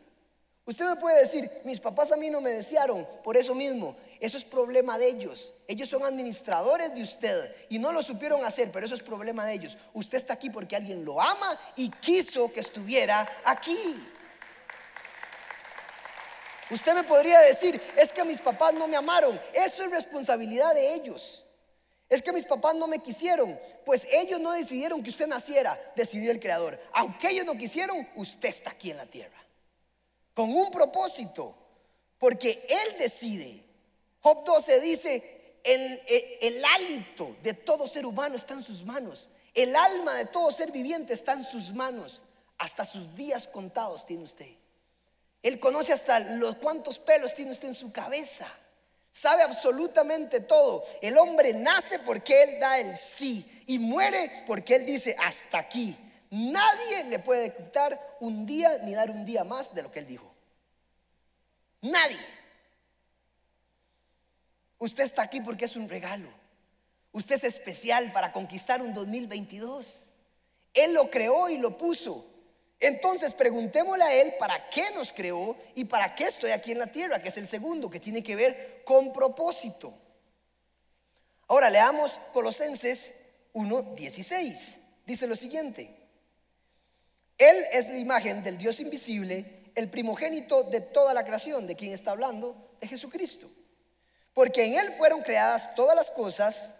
Usted 0.68 0.84
me 0.84 0.96
puede 0.96 1.20
decir, 1.20 1.50
mis 1.64 1.80
papás 1.80 2.12
a 2.12 2.16
mí 2.18 2.28
no 2.28 2.42
me 2.42 2.50
desearon 2.50 3.08
por 3.24 3.38
eso 3.38 3.54
mismo. 3.54 3.96
Eso 4.20 4.36
es 4.36 4.44
problema 4.44 4.98
de 4.98 5.08
ellos. 5.08 5.54
Ellos 5.66 5.88
son 5.88 6.04
administradores 6.04 6.94
de 6.94 7.02
usted 7.02 7.56
y 7.70 7.78
no 7.78 7.90
lo 7.90 8.02
supieron 8.02 8.44
hacer, 8.44 8.70
pero 8.70 8.84
eso 8.84 8.94
es 8.94 9.02
problema 9.02 9.46
de 9.46 9.54
ellos. 9.54 9.78
Usted 9.94 10.18
está 10.18 10.34
aquí 10.34 10.50
porque 10.50 10.76
alguien 10.76 11.06
lo 11.06 11.22
ama 11.22 11.58
y 11.74 11.90
quiso 11.90 12.52
que 12.52 12.60
estuviera 12.60 13.26
aquí. 13.46 13.98
Usted 16.70 16.92
me 16.92 17.04
podría 17.04 17.40
decir, 17.40 17.80
es 17.96 18.12
que 18.12 18.22
mis 18.22 18.42
papás 18.42 18.74
no 18.74 18.86
me 18.86 18.96
amaron. 18.98 19.40
Eso 19.54 19.84
es 19.84 19.90
responsabilidad 19.90 20.74
de 20.74 20.92
ellos. 20.96 21.46
Es 22.10 22.20
que 22.20 22.30
mis 22.30 22.44
papás 22.44 22.74
no 22.74 22.86
me 22.86 22.98
quisieron, 22.98 23.58
pues 23.86 24.06
ellos 24.12 24.38
no 24.38 24.52
decidieron 24.52 25.02
que 25.02 25.08
usted 25.08 25.28
naciera, 25.28 25.80
decidió 25.96 26.30
el 26.30 26.40
Creador. 26.40 26.78
Aunque 26.92 27.30
ellos 27.30 27.46
no 27.46 27.54
quisieron, 27.54 28.06
usted 28.16 28.50
está 28.50 28.72
aquí 28.72 28.90
en 28.90 28.98
la 28.98 29.06
tierra. 29.06 29.47
Con 30.38 30.54
un 30.54 30.70
propósito, 30.70 31.52
porque 32.16 32.64
Él 32.68 32.96
decide. 32.96 33.60
Job 34.20 34.44
12 34.44 34.80
dice, 34.80 35.56
el, 35.64 36.00
el, 36.40 36.64
hálito 36.64 37.34
de 37.42 37.54
todo 37.54 37.88
ser 37.88 38.06
humano 38.06 38.36
está 38.36 38.54
en 38.54 38.62
sus 38.62 38.84
manos. 38.84 39.30
El 39.52 39.74
alma 39.74 40.14
de 40.14 40.26
todo 40.26 40.52
ser 40.52 40.70
viviente 40.70 41.12
está 41.12 41.32
en 41.32 41.42
sus 41.42 41.74
manos. 41.74 42.22
Hasta 42.56 42.84
sus 42.84 43.16
días 43.16 43.48
contados 43.48 44.06
tiene 44.06 44.22
usted. 44.22 44.50
Él 45.42 45.58
conoce 45.58 45.92
hasta 45.92 46.20
los 46.20 46.54
cuántos 46.58 47.00
pelos 47.00 47.34
tiene 47.34 47.50
usted 47.50 47.66
en 47.66 47.74
su 47.74 47.90
cabeza. 47.90 48.46
Sabe 49.10 49.42
absolutamente 49.42 50.38
todo. 50.38 50.84
El 51.02 51.18
hombre 51.18 51.52
nace 51.52 51.98
porque 51.98 52.44
Él 52.44 52.60
da 52.60 52.78
el 52.78 52.94
sí 52.94 53.64
y 53.66 53.80
muere 53.80 54.44
porque 54.46 54.76
Él 54.76 54.86
dice 54.86 55.16
hasta 55.18 55.58
aquí. 55.58 55.96
Nadie 56.30 57.02
le 57.02 57.18
puede 57.18 57.52
quitar 57.52 58.16
un 58.20 58.46
día 58.46 58.78
ni 58.84 58.94
dar 58.94 59.10
un 59.10 59.24
día 59.24 59.42
más 59.42 59.74
de 59.74 59.82
lo 59.82 59.90
que 59.90 59.98
Él 59.98 60.06
dijo. 60.06 60.27
Nadie. 61.82 62.18
Usted 64.78 65.04
está 65.04 65.22
aquí 65.22 65.40
porque 65.40 65.64
es 65.64 65.76
un 65.76 65.88
regalo. 65.88 66.28
Usted 67.12 67.36
es 67.36 67.44
especial 67.44 68.12
para 68.12 68.32
conquistar 68.32 68.80
un 68.80 68.94
2022. 68.94 70.00
Él 70.74 70.92
lo 70.92 71.10
creó 71.10 71.48
y 71.48 71.58
lo 71.58 71.76
puso. 71.76 72.26
Entonces 72.80 73.32
preguntémosle 73.32 74.04
a 74.04 74.14
Él 74.14 74.34
para 74.38 74.70
qué 74.70 74.90
nos 74.94 75.12
creó 75.12 75.56
y 75.74 75.84
para 75.84 76.14
qué 76.14 76.24
estoy 76.24 76.52
aquí 76.52 76.72
en 76.72 76.78
la 76.78 76.86
tierra, 76.86 77.20
que 77.20 77.28
es 77.28 77.36
el 77.36 77.48
segundo, 77.48 77.90
que 77.90 77.98
tiene 77.98 78.22
que 78.22 78.36
ver 78.36 78.82
con 78.84 79.12
propósito. 79.12 79.92
Ahora 81.48 81.70
leamos 81.70 82.20
Colosenses 82.32 83.14
1.16. 83.54 84.76
Dice 85.04 85.26
lo 85.26 85.34
siguiente. 85.34 85.96
Él 87.36 87.56
es 87.72 87.88
la 87.88 87.98
imagen 87.98 88.42
del 88.42 88.58
Dios 88.58 88.78
invisible, 88.80 89.57
el 89.78 89.88
primogénito 89.88 90.64
de 90.64 90.80
toda 90.80 91.14
la 91.14 91.24
creación, 91.24 91.68
de 91.68 91.76
quien 91.76 91.92
está 91.92 92.10
hablando, 92.10 92.56
de 92.80 92.88
Jesucristo. 92.88 93.48
Porque 94.34 94.64
en 94.64 94.74
Él 94.74 94.92
fueron 94.94 95.22
creadas 95.22 95.72
todas 95.76 95.94
las 95.94 96.10
cosas, 96.10 96.74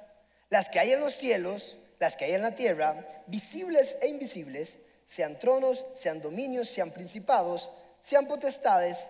las 0.50 0.68
que 0.68 0.80
hay 0.80 0.90
en 0.90 0.98
los 1.00 1.14
cielos, 1.14 1.78
las 2.00 2.16
que 2.16 2.24
hay 2.24 2.32
en 2.32 2.42
la 2.42 2.56
tierra, 2.56 3.06
visibles 3.28 3.96
e 4.00 4.08
invisibles 4.08 4.78
sean 5.04 5.38
tronos, 5.38 5.86
sean 5.94 6.20
dominios, 6.20 6.68
sean 6.68 6.90
principados, 6.90 7.70
sean 8.00 8.26
potestades, 8.26 9.06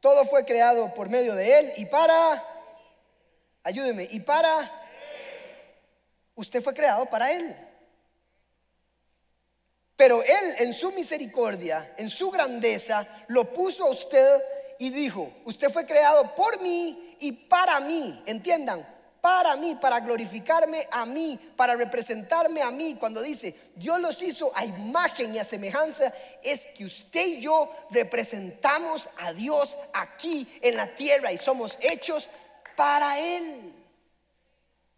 todo 0.00 0.26
fue 0.26 0.44
creado 0.44 0.92
por 0.92 1.08
medio 1.08 1.34
de 1.34 1.58
Él 1.58 1.72
y 1.76 1.86
para, 1.86 2.44
ayúdeme, 3.62 4.06
y 4.10 4.20
para, 4.20 4.70
usted 6.34 6.62
fue 6.62 6.74
creado 6.74 7.06
para 7.06 7.32
Él. 7.32 7.56
Pero 10.00 10.22
Él 10.22 10.54
en 10.56 10.72
su 10.72 10.92
misericordia, 10.92 11.92
en 11.98 12.08
su 12.08 12.30
grandeza, 12.30 13.06
lo 13.28 13.52
puso 13.52 13.84
a 13.84 13.90
usted 13.90 14.42
y 14.78 14.88
dijo, 14.88 15.30
usted 15.44 15.68
fue 15.68 15.84
creado 15.84 16.34
por 16.34 16.58
mí 16.62 17.16
y 17.20 17.32
para 17.32 17.80
mí, 17.80 18.22
entiendan, 18.24 18.88
para 19.20 19.56
mí, 19.56 19.76
para 19.78 20.00
glorificarme 20.00 20.88
a 20.90 21.04
mí, 21.04 21.38
para 21.54 21.76
representarme 21.76 22.62
a 22.62 22.70
mí. 22.70 22.96
Cuando 22.98 23.20
dice, 23.20 23.54
Dios 23.76 24.00
los 24.00 24.22
hizo 24.22 24.50
a 24.54 24.64
imagen 24.64 25.34
y 25.34 25.38
a 25.38 25.44
semejanza, 25.44 26.14
es 26.42 26.64
que 26.68 26.86
usted 26.86 27.26
y 27.26 27.42
yo 27.42 27.70
representamos 27.90 29.06
a 29.18 29.34
Dios 29.34 29.76
aquí 29.92 30.50
en 30.62 30.78
la 30.78 30.86
tierra 30.86 31.30
y 31.30 31.36
somos 31.36 31.78
hechos 31.78 32.30
para 32.74 33.18
Él. 33.18 33.70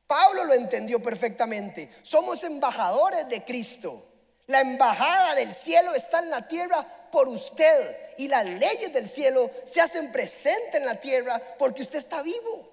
Pablo 0.07 0.45
lo 0.45 0.55
entendió 0.55 1.03
perfectamente. 1.03 1.91
Somos 2.05 2.45
embajadores 2.45 3.29
de 3.29 3.45
Cristo. 3.45 4.12
La 4.53 4.61
embajada 4.61 5.35
del 5.35 5.55
cielo 5.55 5.95
está 5.95 6.19
en 6.19 6.29
la 6.29 6.47
tierra 6.47 6.87
por 7.11 7.27
usted 7.27 7.97
y 8.19 8.29
las 8.29 8.45
leyes 8.45 8.93
del 8.93 9.09
cielo 9.09 9.51
se 9.65 9.81
hacen 9.81 10.13
presentes 10.13 10.75
en 10.75 10.85
la 10.85 10.97
tierra 10.97 11.41
porque 11.59 11.81
usted 11.81 11.99
está 11.99 12.21
vivo. 12.21 12.71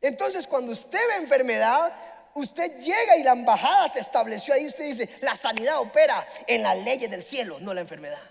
Entonces, 0.00 0.46
cuando 0.46 0.70
usted 0.70 1.00
ve 1.08 1.16
enfermedad, 1.16 1.92
usted 2.34 2.78
llega 2.78 3.16
y 3.16 3.24
la 3.24 3.32
embajada 3.32 3.88
se 3.88 3.98
estableció 3.98 4.54
ahí. 4.54 4.68
Usted 4.68 4.84
dice, 4.84 5.08
la 5.22 5.34
sanidad 5.34 5.80
opera 5.80 6.24
en 6.46 6.62
las 6.62 6.78
leyes 6.78 7.10
del 7.10 7.24
cielo, 7.24 7.58
no 7.58 7.74
la 7.74 7.80
enfermedad. 7.80 8.22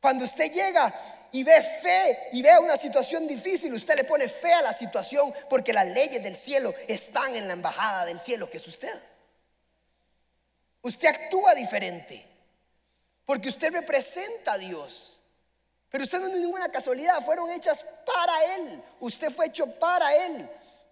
Cuando 0.00 0.24
usted 0.24 0.50
llega 0.50 0.94
y 1.30 1.44
ve 1.44 1.62
fe 1.62 2.30
y 2.32 2.40
ve 2.40 2.58
una 2.58 2.78
situación 2.78 3.28
difícil, 3.28 3.74
usted 3.74 3.96
le 3.96 4.04
pone 4.04 4.30
fe 4.30 4.54
a 4.54 4.62
la 4.62 4.72
situación 4.72 5.30
porque 5.50 5.74
las 5.74 5.88
leyes 5.88 6.22
del 6.22 6.36
cielo 6.36 6.74
están 6.88 7.36
en 7.36 7.48
la 7.48 7.52
embajada 7.52 8.06
del 8.06 8.18
cielo, 8.18 8.48
que 8.48 8.56
es 8.56 8.66
usted. 8.66 8.98
Usted 10.86 11.08
actúa 11.08 11.52
diferente 11.52 12.24
porque 13.24 13.48
usted 13.48 13.72
representa 13.72 14.52
a 14.52 14.58
Dios. 14.58 15.20
Pero 15.90 16.04
usted 16.04 16.20
no 16.20 16.28
es 16.28 16.34
ninguna 16.34 16.68
casualidad, 16.68 17.24
fueron 17.24 17.50
hechas 17.50 17.84
para 18.04 18.54
Él. 18.54 18.80
Usted 19.00 19.32
fue 19.32 19.46
hecho 19.46 19.66
para 19.66 20.14
Él. 20.14 20.48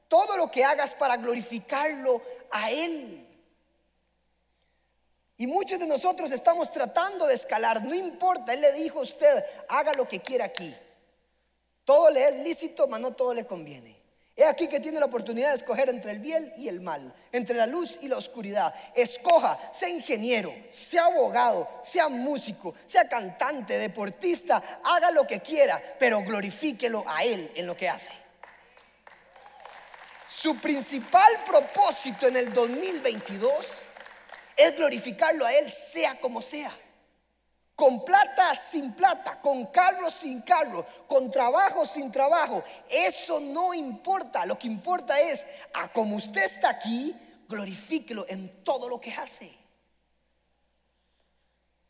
Todo 0.08 0.36
lo 0.36 0.50
que 0.50 0.64
hagas 0.64 0.96
para 0.96 1.16
glorificarlo 1.16 2.20
a 2.50 2.72
Él. 2.72 3.24
Y 5.36 5.46
muchos 5.46 5.78
de 5.78 5.86
nosotros 5.86 6.32
estamos 6.32 6.72
tratando 6.72 7.28
de 7.28 7.34
escalar, 7.34 7.84
no 7.84 7.94
importa, 7.94 8.52
Él 8.52 8.62
le 8.62 8.72
dijo 8.72 8.98
a 8.98 9.02
usted, 9.02 9.44
haga 9.68 9.92
lo 9.94 10.08
que 10.08 10.20
quiera 10.20 10.46
aquí. 10.46 10.74
Todo 11.84 12.10
le 12.10 12.30
es 12.30 12.34
lícito, 12.42 12.88
mas 12.88 12.98
no 12.98 13.12
todo 13.12 13.32
le 13.32 13.46
conviene. 13.46 14.03
He 14.36 14.44
aquí 14.44 14.66
que 14.66 14.80
tiene 14.80 14.98
la 14.98 15.06
oportunidad 15.06 15.50
de 15.50 15.56
escoger 15.56 15.88
entre 15.88 16.10
el 16.10 16.18
bien 16.18 16.52
y 16.56 16.68
el 16.68 16.80
mal, 16.80 17.14
entre 17.30 17.56
la 17.56 17.66
luz 17.66 17.96
y 18.00 18.08
la 18.08 18.16
oscuridad. 18.16 18.74
Escoja, 18.92 19.70
sea 19.72 19.88
ingeniero, 19.88 20.52
sea 20.70 21.04
abogado, 21.04 21.68
sea 21.84 22.08
músico, 22.08 22.74
sea 22.84 23.08
cantante, 23.08 23.78
deportista, 23.78 24.80
haga 24.82 25.12
lo 25.12 25.24
que 25.24 25.40
quiera, 25.40 25.80
pero 26.00 26.20
glorifíquelo 26.22 27.04
a 27.06 27.22
Él 27.22 27.48
en 27.54 27.66
lo 27.66 27.76
que 27.76 27.88
hace. 27.88 28.12
Su 30.28 30.58
principal 30.58 31.30
propósito 31.46 32.26
en 32.26 32.36
el 32.36 32.52
2022 32.52 33.52
es 34.56 34.76
glorificarlo 34.76 35.46
a 35.46 35.54
Él, 35.54 35.70
sea 35.70 36.18
como 36.18 36.42
sea. 36.42 36.76
Con 37.74 38.04
plata 38.04 38.54
sin 38.54 38.92
plata, 38.92 39.40
con 39.40 39.66
carro 39.66 40.08
sin 40.08 40.42
carro, 40.42 40.86
con 41.08 41.28
trabajo 41.30 41.84
sin 41.86 42.10
trabajo. 42.10 42.62
Eso 42.88 43.40
no 43.40 43.74
importa. 43.74 44.46
Lo 44.46 44.56
que 44.56 44.68
importa 44.68 45.20
es, 45.20 45.44
a 45.72 45.92
como 45.92 46.16
usted 46.16 46.44
está 46.44 46.70
aquí, 46.70 47.16
glorifíquelo 47.48 48.26
en 48.28 48.62
todo 48.62 48.88
lo 48.88 49.00
que 49.00 49.12
hace. 49.12 49.50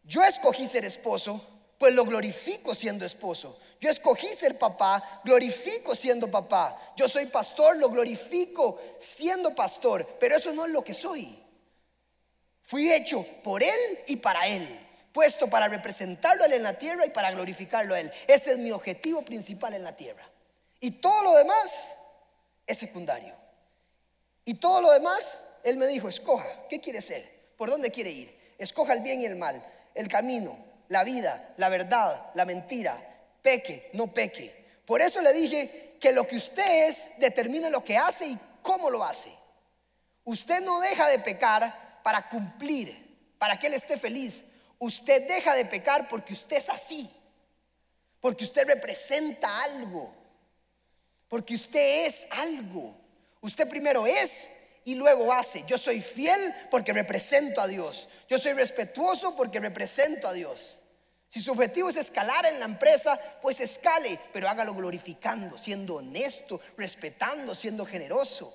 Yo 0.04 0.24
escogí 0.24 0.66
ser 0.66 0.86
esposo, 0.86 1.44
pues 1.78 1.92
lo 1.92 2.06
glorifico 2.06 2.74
siendo 2.74 3.04
esposo. 3.04 3.58
Yo 3.78 3.90
escogí 3.90 4.28
ser 4.28 4.58
papá, 4.58 5.20
glorifico 5.22 5.94
siendo 5.94 6.30
papá. 6.30 6.94
Yo 6.96 7.10
soy 7.10 7.26
pastor, 7.26 7.76
lo 7.76 7.90
glorifico 7.90 8.80
siendo 8.98 9.54
pastor, 9.54 10.16
pero 10.18 10.36
eso 10.36 10.50
no 10.54 10.64
es 10.64 10.72
lo 10.72 10.82
que 10.82 10.94
soy. 10.94 11.38
Fui 12.62 12.90
hecho 12.90 13.26
por 13.42 13.62
él 13.62 13.98
y 14.06 14.16
para 14.16 14.46
él 14.46 14.83
puesto 15.14 15.48
para 15.48 15.68
representarlo 15.68 16.42
a 16.42 16.46
Él 16.46 16.54
en 16.54 16.64
la 16.64 16.74
tierra 16.74 17.06
y 17.06 17.10
para 17.10 17.30
glorificarlo 17.30 17.94
a 17.94 18.00
Él. 18.00 18.12
Ese 18.26 18.50
es 18.50 18.58
mi 18.58 18.72
objetivo 18.72 19.22
principal 19.22 19.72
en 19.72 19.84
la 19.84 19.94
tierra. 19.96 20.28
Y 20.80 20.90
todo 20.90 21.22
lo 21.22 21.34
demás 21.34 21.88
es 22.66 22.78
secundario. 22.78 23.32
Y 24.44 24.54
todo 24.54 24.80
lo 24.80 24.90
demás, 24.90 25.40
Él 25.62 25.76
me 25.76 25.86
dijo, 25.86 26.08
escoja, 26.08 26.66
¿qué 26.68 26.80
quiere 26.80 27.00
ser? 27.00 27.54
¿Por 27.56 27.70
dónde 27.70 27.92
quiere 27.92 28.10
ir? 28.10 28.54
Escoja 28.58 28.92
el 28.92 29.00
bien 29.00 29.22
y 29.22 29.26
el 29.26 29.36
mal, 29.36 29.64
el 29.94 30.08
camino, 30.08 30.58
la 30.88 31.04
vida, 31.04 31.54
la 31.58 31.68
verdad, 31.68 32.30
la 32.34 32.44
mentira, 32.44 32.98
peque, 33.40 33.90
no 33.92 34.12
peque. 34.12 34.64
Por 34.84 35.00
eso 35.00 35.20
le 35.20 35.32
dije 35.32 35.96
que 36.00 36.12
lo 36.12 36.26
que 36.26 36.36
usted 36.36 36.88
es 36.88 37.12
determina 37.18 37.70
lo 37.70 37.84
que 37.84 37.96
hace 37.96 38.26
y 38.26 38.38
cómo 38.62 38.90
lo 38.90 39.04
hace. 39.04 39.32
Usted 40.24 40.60
no 40.60 40.80
deja 40.80 41.06
de 41.06 41.20
pecar 41.20 42.00
para 42.02 42.28
cumplir, 42.28 43.36
para 43.38 43.60
que 43.60 43.68
Él 43.68 43.74
esté 43.74 43.96
feliz. 43.96 44.44
Usted 44.84 45.26
deja 45.26 45.54
de 45.54 45.64
pecar 45.64 46.10
porque 46.10 46.34
usted 46.34 46.58
es 46.58 46.68
así, 46.68 47.10
porque 48.20 48.44
usted 48.44 48.66
representa 48.66 49.62
algo, 49.62 50.14
porque 51.26 51.54
usted 51.54 52.04
es 52.04 52.26
algo. 52.30 52.94
Usted 53.40 53.66
primero 53.66 54.06
es 54.06 54.50
y 54.84 54.94
luego 54.94 55.32
hace. 55.32 55.64
Yo 55.66 55.78
soy 55.78 56.02
fiel 56.02 56.54
porque 56.70 56.92
represento 56.92 57.62
a 57.62 57.66
Dios. 57.66 58.08
Yo 58.28 58.38
soy 58.38 58.52
respetuoso 58.52 59.34
porque 59.34 59.58
represento 59.58 60.28
a 60.28 60.34
Dios. 60.34 60.78
Si 61.30 61.40
su 61.40 61.52
objetivo 61.52 61.88
es 61.88 61.96
escalar 61.96 62.44
en 62.44 62.60
la 62.60 62.66
empresa, 62.66 63.18
pues 63.40 63.60
escale, 63.60 64.20
pero 64.34 64.50
hágalo 64.50 64.74
glorificando, 64.74 65.56
siendo 65.56 65.94
honesto, 65.94 66.60
respetando, 66.76 67.54
siendo 67.54 67.86
generoso. 67.86 68.54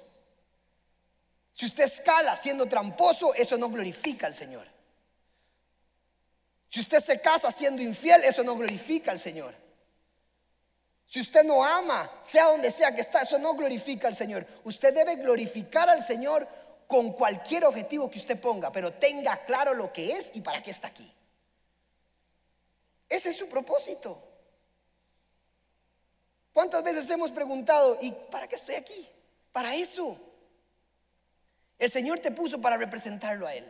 Si 1.54 1.66
usted 1.66 1.86
escala 1.86 2.36
siendo 2.36 2.68
tramposo, 2.68 3.34
eso 3.34 3.58
no 3.58 3.68
glorifica 3.72 4.28
al 4.28 4.36
Señor. 4.36 4.79
Si 6.70 6.80
usted 6.80 7.00
se 7.00 7.20
casa 7.20 7.52
siendo 7.52 7.82
infiel, 7.82 8.24
eso 8.24 8.44
no 8.44 8.56
glorifica 8.56 9.12
al 9.12 9.20
Señor. 9.20 9.54
Si 11.08 11.20
usted 11.20 11.44
no 11.44 11.66
ama, 11.66 12.10
sea 12.22 12.46
donde 12.46 12.70
sea 12.70 12.94
que 12.94 13.02
está, 13.02 13.24
eso 13.24 13.40
no 13.40 13.56
glorifica 13.56 14.08
al 14.08 14.16
Señor. 14.16 14.46
Usted 14.64 14.94
debe 14.94 15.16
glorificar 15.16 15.90
al 15.90 16.04
Señor 16.04 16.48
con 16.86 17.14
cualquier 17.14 17.66
objetivo 17.66 18.10
que 18.10 18.20
usted 18.20 18.40
ponga, 18.40 18.72
pero 18.72 18.94
tenga 18.94 19.38
claro 19.46 19.74
lo 19.74 19.92
que 19.92 20.12
es 20.12 20.32
y 20.36 20.42
para 20.42 20.62
qué 20.62 20.70
está 20.70 20.88
aquí. 20.88 21.12
Ese 23.08 23.30
es 23.30 23.38
su 23.38 23.50
propósito. 23.50 24.24
¿Cuántas 26.54 26.84
veces 26.84 27.10
hemos 27.10 27.32
preguntado, 27.32 27.98
¿y 28.02 28.12
para 28.12 28.48
qué 28.48 28.56
estoy 28.56 28.76
aquí? 28.76 29.10
Para 29.52 29.74
eso. 29.74 30.16
El 31.80 31.90
Señor 31.90 32.20
te 32.20 32.30
puso 32.30 32.62
para 32.62 32.78
representarlo 32.78 33.48
a 33.48 33.56
Él. 33.56 33.66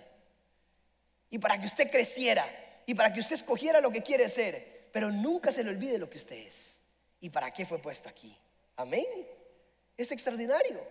Y 1.29 1.39
para 1.39 1.58
que 1.58 1.68
usted 1.68 1.89
creciera. 1.89 2.46
Y 2.89 2.96
para 2.96 3.13
que 3.13 3.19
usted 3.19 3.36
escogiera 3.36 3.79
lo 3.81 3.91
que 3.91 4.01
quiere 4.01 4.27
ser. 4.27 4.89
Pero 4.91 5.12
nunca 5.12 5.51
se 5.51 5.63
le 5.63 5.69
olvide 5.69 6.00
lo 6.00 6.10
que 6.10 6.17
usted 6.17 6.38
es. 6.38 6.79
Y 7.22 7.29
para 7.29 7.51
qué 7.51 7.63
fue 7.63 7.77
puesto 7.77 8.10
aquí. 8.10 8.36
Amén. 8.77 9.05
Es 9.96 10.10
extraordinario. 10.10 10.81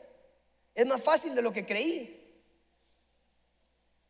Es 0.76 0.86
más 0.86 1.02
fácil 1.02 1.34
de 1.34 1.42
lo 1.42 1.52
que 1.52 1.66
creí. 1.66 2.40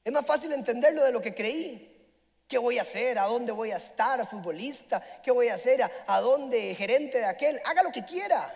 Es 0.05 0.13
más 0.13 0.27
fácil 0.27 0.53
entenderlo 0.53 1.03
de 1.03 1.13
lo 1.13 1.23
que 1.23 1.35
creí. 1.35 1.97
¿Qué 2.47 2.59
voy 2.59 2.79
a 2.79 2.83
hacer? 2.83 3.19
¿A 3.19 3.25
dónde 3.25 3.53
voy 3.53 3.71
a 3.71 3.79
estar? 3.79 4.29
¿Futbolista? 4.29 5.01
¿Qué 5.23 5.31
voy 5.31 5.49
a 5.49 5.55
hacer? 5.55 5.81
¿A, 6.07 6.21
dónde? 6.21 6.75
¿Gerente 6.75 7.17
de 7.17 7.25
aquel? 7.25 7.59
Haga 7.65 7.85
lo 7.85 7.91
que 7.91 8.05
quiera. 8.05 8.55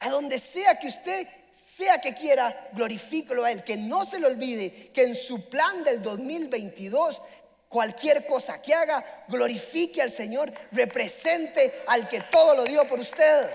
A 0.00 0.10
donde 0.10 0.38
sea 0.38 0.78
que 0.78 0.88
usted 0.88 1.26
sea 1.54 2.02
que 2.02 2.12
quiera, 2.12 2.68
glorifícalo 2.72 3.44
a 3.44 3.50
Él. 3.50 3.64
Que 3.64 3.78
no 3.78 4.04
se 4.04 4.18
le 4.20 4.26
olvide 4.26 4.90
que 4.92 5.04
en 5.04 5.14
su 5.14 5.48
plan 5.48 5.84
del 5.84 6.02
2022, 6.02 7.22
cualquier 7.68 8.26
cosa 8.26 8.60
que 8.60 8.74
haga, 8.74 9.24
glorifique 9.28 10.00
al 10.02 10.10
Señor, 10.10 10.52
represente 10.72 11.82
al 11.86 12.08
que 12.08 12.22
todo 12.22 12.54
lo 12.54 12.64
dio 12.64 12.86
por 12.88 13.00
usted. 13.00 13.50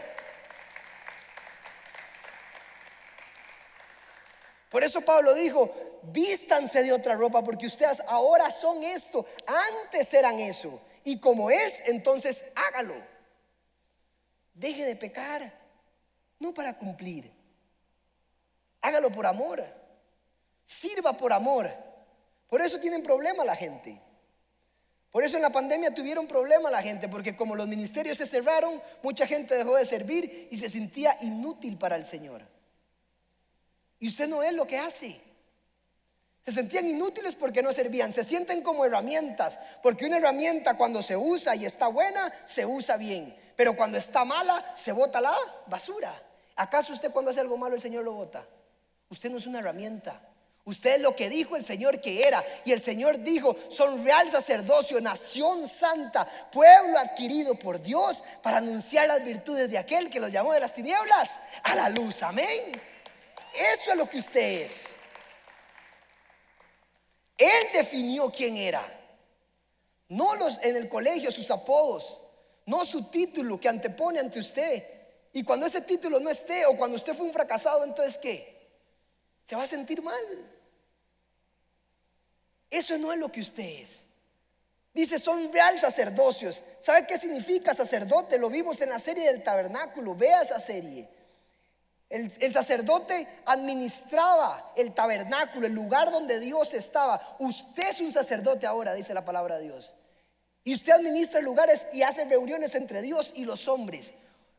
Por 4.70 4.84
eso 4.84 5.02
Pablo 5.02 5.34
dijo, 5.34 6.02
vístanse 6.04 6.82
de 6.82 6.92
otra 6.92 7.16
ropa 7.16 7.44
porque 7.44 7.68
ustedes 7.68 8.02
ahora 8.08 8.50
son 8.50 8.84
esto, 8.84 9.26
antes 9.46 10.14
eran 10.14 10.40
eso. 10.40 10.82
Y 11.04 11.20
como 11.20 11.52
es, 11.52 11.84
entonces 11.86 12.46
hágalo. 12.56 12.96
Deje 14.54 14.86
de 14.86 14.96
pecar, 14.96 15.54
no 16.40 16.54
para 16.54 16.78
cumplir. 16.78 17.32
Hágalo 18.82 19.12
por 19.12 19.26
amor. 19.26 19.64
Sirva 20.66 21.14
por 21.14 21.34
amor. 21.34 21.72
Por 22.54 22.62
eso 22.62 22.80
tienen 22.80 23.02
problema 23.02 23.44
la 23.44 23.56
gente. 23.56 24.00
Por 25.10 25.24
eso 25.24 25.38
en 25.38 25.42
la 25.42 25.52
pandemia 25.52 25.96
tuvieron 25.96 26.28
problema 26.28 26.70
la 26.70 26.84
gente, 26.84 27.10
porque 27.10 27.36
como 27.36 27.56
los 27.56 27.68
ministerios 27.68 28.18
se 28.18 28.28
cerraron, 28.28 28.80
mucha 29.02 29.26
gente 29.26 29.56
dejó 29.56 29.76
de 29.76 29.88
servir 29.88 30.50
y 30.52 30.58
se 30.60 30.70
sentía 30.70 31.18
inútil 31.22 31.80
para 31.80 31.96
el 31.96 32.06
Señor. 32.06 32.44
Y 34.00 34.08
usted 34.08 34.28
no 34.28 34.44
es 34.44 34.54
lo 34.54 34.68
que 34.68 34.78
hace. 34.78 35.20
Se 36.46 36.52
sentían 36.52 36.86
inútiles 36.86 37.34
porque 37.34 37.64
no 37.64 37.74
servían. 37.74 38.14
Se 38.14 38.24
sienten 38.24 38.62
como 38.62 38.86
herramientas, 38.86 39.58
porque 39.82 40.06
una 40.06 40.18
herramienta 40.18 40.78
cuando 40.78 41.02
se 41.02 41.18
usa 41.18 41.56
y 41.56 41.66
está 41.66 41.88
buena, 41.88 42.32
se 42.46 42.68
usa 42.68 42.98
bien. 42.98 43.36
Pero 43.56 43.76
cuando 43.76 43.98
está 43.98 44.26
mala, 44.26 44.64
se 44.76 44.92
bota 44.92 45.20
la 45.20 45.36
basura. 45.66 46.14
¿Acaso 46.56 46.94
usted 46.94 47.10
cuando 47.12 47.32
hace 47.32 47.40
algo 47.40 47.58
malo 47.58 47.74
el 47.74 47.82
Señor 47.82 48.04
lo 48.04 48.14
bota? 48.14 48.46
Usted 49.10 49.32
no 49.32 49.40
es 49.40 49.48
una 49.48 49.58
herramienta. 49.58 50.22
Usted 50.66 50.96
es 50.96 51.02
lo 51.02 51.14
que 51.14 51.30
dijo 51.30 51.58
el 51.58 51.66
Señor 51.66 52.00
que 52.00 52.26
era. 52.26 52.44
Y 52.64 52.72
el 52.72 52.80
Señor 52.80 53.20
dijo, 53.20 53.56
son 53.70 54.04
real 54.04 54.30
sacerdocio, 54.30 55.02
nación 55.02 55.68
santa, 55.68 56.50
pueblo 56.52 56.98
adquirido 56.98 57.56
por 57.56 57.82
Dios 57.82 58.24
para 58.42 58.58
anunciar 58.58 59.08
las 59.08 59.24
virtudes 59.24 59.70
de 59.70 59.78
aquel 59.78 60.10
que 60.10 60.22
los 60.22 60.32
llamó 60.32 60.54
de 60.54 60.62
las 60.62 60.74
tinieblas 60.74 61.40
a 61.64 61.76
la 61.76 61.90
luz. 61.90 62.24
Amén. 62.24 62.82
Eso 63.54 63.92
es 63.92 63.98
lo 63.98 64.10
que 64.10 64.20
usted 64.20 64.62
es. 64.62 64.96
Él 67.38 67.68
definió 67.74 68.32
quién 68.32 68.56
era. 68.56 68.84
No 70.08 70.36
los 70.36 70.64
en 70.64 70.78
el 70.78 70.88
colegio, 70.88 71.32
sus 71.32 71.52
apodos. 71.52 72.20
No 72.66 72.86
su 72.86 73.10
título 73.10 73.60
que 73.60 73.68
antepone 73.68 74.20
ante 74.20 74.40
usted. 74.40 74.84
Y 75.34 75.44
cuando 75.44 75.66
ese 75.66 75.82
título 75.82 76.22
no 76.22 76.30
esté 76.30 76.66
o 76.66 76.78
cuando 76.78 76.96
usted 76.96 77.14
fue 77.14 77.26
un 77.26 77.34
fracasado, 77.34 77.84
entonces 77.84 78.18
¿qué? 78.18 78.54
se 79.44 79.56
va 79.56 79.64
a 79.64 79.68
sentir 79.68 80.02
mal. 80.02 80.53
Eso 82.74 82.98
no 82.98 83.14
es 83.14 83.20
lo 83.20 83.32
que 83.32 83.42
usted 83.42 83.82
es. 83.84 84.08
Dice, 84.96 85.20
son 85.20 85.54
real 85.54 85.80
sacerdocios. 85.80 86.64
¿Sabe 86.80 87.06
qué 87.06 87.20
significa 87.20 87.76
sacerdote? 87.76 88.40
Lo 88.40 88.50
vimos 88.50 88.82
en 88.82 88.90
la 88.90 88.98
serie 88.98 89.28
del 89.28 89.44
tabernáculo. 89.44 90.16
Vea 90.16 90.42
esa 90.42 90.60
serie. 90.60 91.08
El, 92.10 92.32
el, 92.40 92.52
sacerdote 92.52 93.28
administraba 93.46 94.74
el 94.76 94.92
tabernáculo, 94.94 95.68
el 95.68 95.74
lugar 95.74 96.10
donde 96.10 96.40
Dios 96.40 96.74
estaba. 96.74 97.36
Usted 97.38 97.90
es 97.90 98.00
un 98.02 98.12
sacerdote 98.12 98.66
ahora, 98.66 98.96
dice 98.96 99.14
la 99.14 99.24
palabra 99.24 99.58
de 99.58 99.66
Dios. 99.66 99.92
Y 100.64 100.74
usted 100.74 100.94
administra 100.94 101.42
lugares 101.42 101.86
y 101.94 102.02
hace 102.02 102.26
reuniones 102.26 102.74
entre 102.74 103.04
Dios 103.04 103.34
y 103.36 103.46
los 103.46 103.68
hombres. 103.68 104.14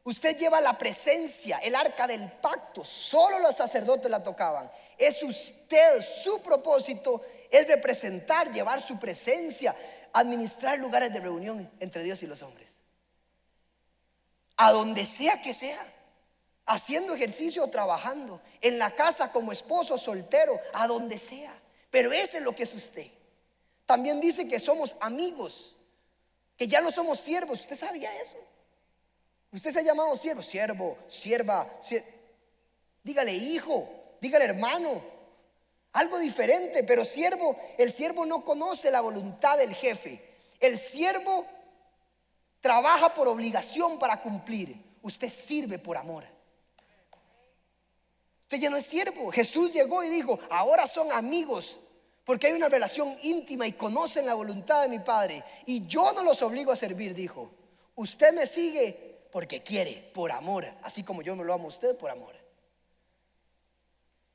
Usted 0.04 0.36
lleva 0.36 0.60
la 0.60 0.76
presencia, 0.76 1.58
el 1.58 1.74
arca 1.74 2.06
del 2.06 2.30
pacto. 2.30 2.84
Solo 2.84 3.38
los 3.38 3.56
sacerdotes 3.56 4.10
la 4.10 4.22
tocaban. 4.22 4.70
Es 4.98 5.22
usted, 5.22 6.04
su 6.22 6.40
propósito 6.42 7.22
es 7.50 7.66
representar, 7.66 8.52
llevar 8.52 8.82
su 8.82 8.98
presencia, 8.98 9.74
administrar 10.12 10.78
lugares 10.78 11.10
de 11.12 11.20
reunión 11.20 11.70
entre 11.80 12.02
Dios 12.02 12.22
y 12.22 12.26
los 12.26 12.42
hombres. 12.42 12.72
A 14.58 14.72
donde 14.72 15.06
sea 15.06 15.40
que 15.40 15.54
sea, 15.54 15.84
haciendo 16.66 17.14
ejercicio 17.14 17.64
o 17.64 17.70
trabajando, 17.70 18.42
en 18.60 18.78
la 18.78 18.94
casa 18.94 19.32
como 19.32 19.52
esposo, 19.52 19.96
soltero, 19.96 20.60
a 20.74 20.86
donde 20.86 21.18
sea. 21.18 21.58
Pero 21.90 22.12
ese 22.12 22.38
es 22.38 22.42
lo 22.42 22.54
que 22.54 22.64
es 22.64 22.74
usted. 22.74 23.10
También 23.86 24.20
dice 24.20 24.46
que 24.46 24.60
somos 24.60 24.96
amigos, 25.00 25.74
que 26.58 26.68
ya 26.68 26.82
no 26.82 26.90
somos 26.90 27.20
siervos. 27.20 27.60
¿Usted 27.60 27.76
sabía 27.76 28.14
eso? 28.20 28.36
Usted 29.54 29.70
se 29.70 29.78
ha 29.78 29.82
llamado 29.82 30.16
siervo, 30.16 30.42
siervo, 30.42 30.98
sierva, 31.08 31.78
dígale 33.04 33.32
hijo, 33.32 33.88
dígale 34.20 34.46
hermano, 34.46 35.00
algo 35.92 36.18
diferente, 36.18 36.82
pero 36.82 37.04
siervo, 37.04 37.56
el 37.78 37.92
siervo 37.92 38.26
no 38.26 38.42
conoce 38.42 38.90
la 38.90 39.00
voluntad 39.00 39.56
del 39.56 39.72
jefe. 39.72 40.20
El 40.58 40.76
siervo 40.76 41.46
trabaja 42.60 43.14
por 43.14 43.28
obligación 43.28 43.96
para 43.96 44.20
cumplir. 44.20 44.76
Usted 45.02 45.30
sirve 45.30 45.78
por 45.78 45.96
amor. 45.96 46.24
Usted 48.42 48.58
ya 48.58 48.70
no 48.70 48.76
es 48.76 48.86
siervo. 48.86 49.30
Jesús 49.30 49.70
llegó 49.70 50.02
y 50.02 50.08
dijo, 50.08 50.40
ahora 50.50 50.88
son 50.88 51.12
amigos 51.12 51.78
porque 52.24 52.48
hay 52.48 52.54
una 52.54 52.68
relación 52.68 53.16
íntima 53.22 53.68
y 53.68 53.72
conocen 53.74 54.26
la 54.26 54.34
voluntad 54.34 54.82
de 54.82 54.88
mi 54.88 54.98
Padre. 54.98 55.44
Y 55.64 55.86
yo 55.86 56.12
no 56.12 56.24
los 56.24 56.42
obligo 56.42 56.72
a 56.72 56.76
servir, 56.76 57.14
dijo. 57.14 57.52
Usted 57.94 58.32
me 58.32 58.46
sigue 58.46 59.03
porque 59.34 59.64
quiere, 59.64 60.12
por 60.14 60.30
amor, 60.30 60.64
así 60.84 61.02
como 61.02 61.20
yo 61.20 61.34
me 61.34 61.42
lo 61.42 61.52
amo 61.52 61.64
a 61.64 61.70
usted 61.70 61.96
por 61.96 62.08
amor. 62.08 62.36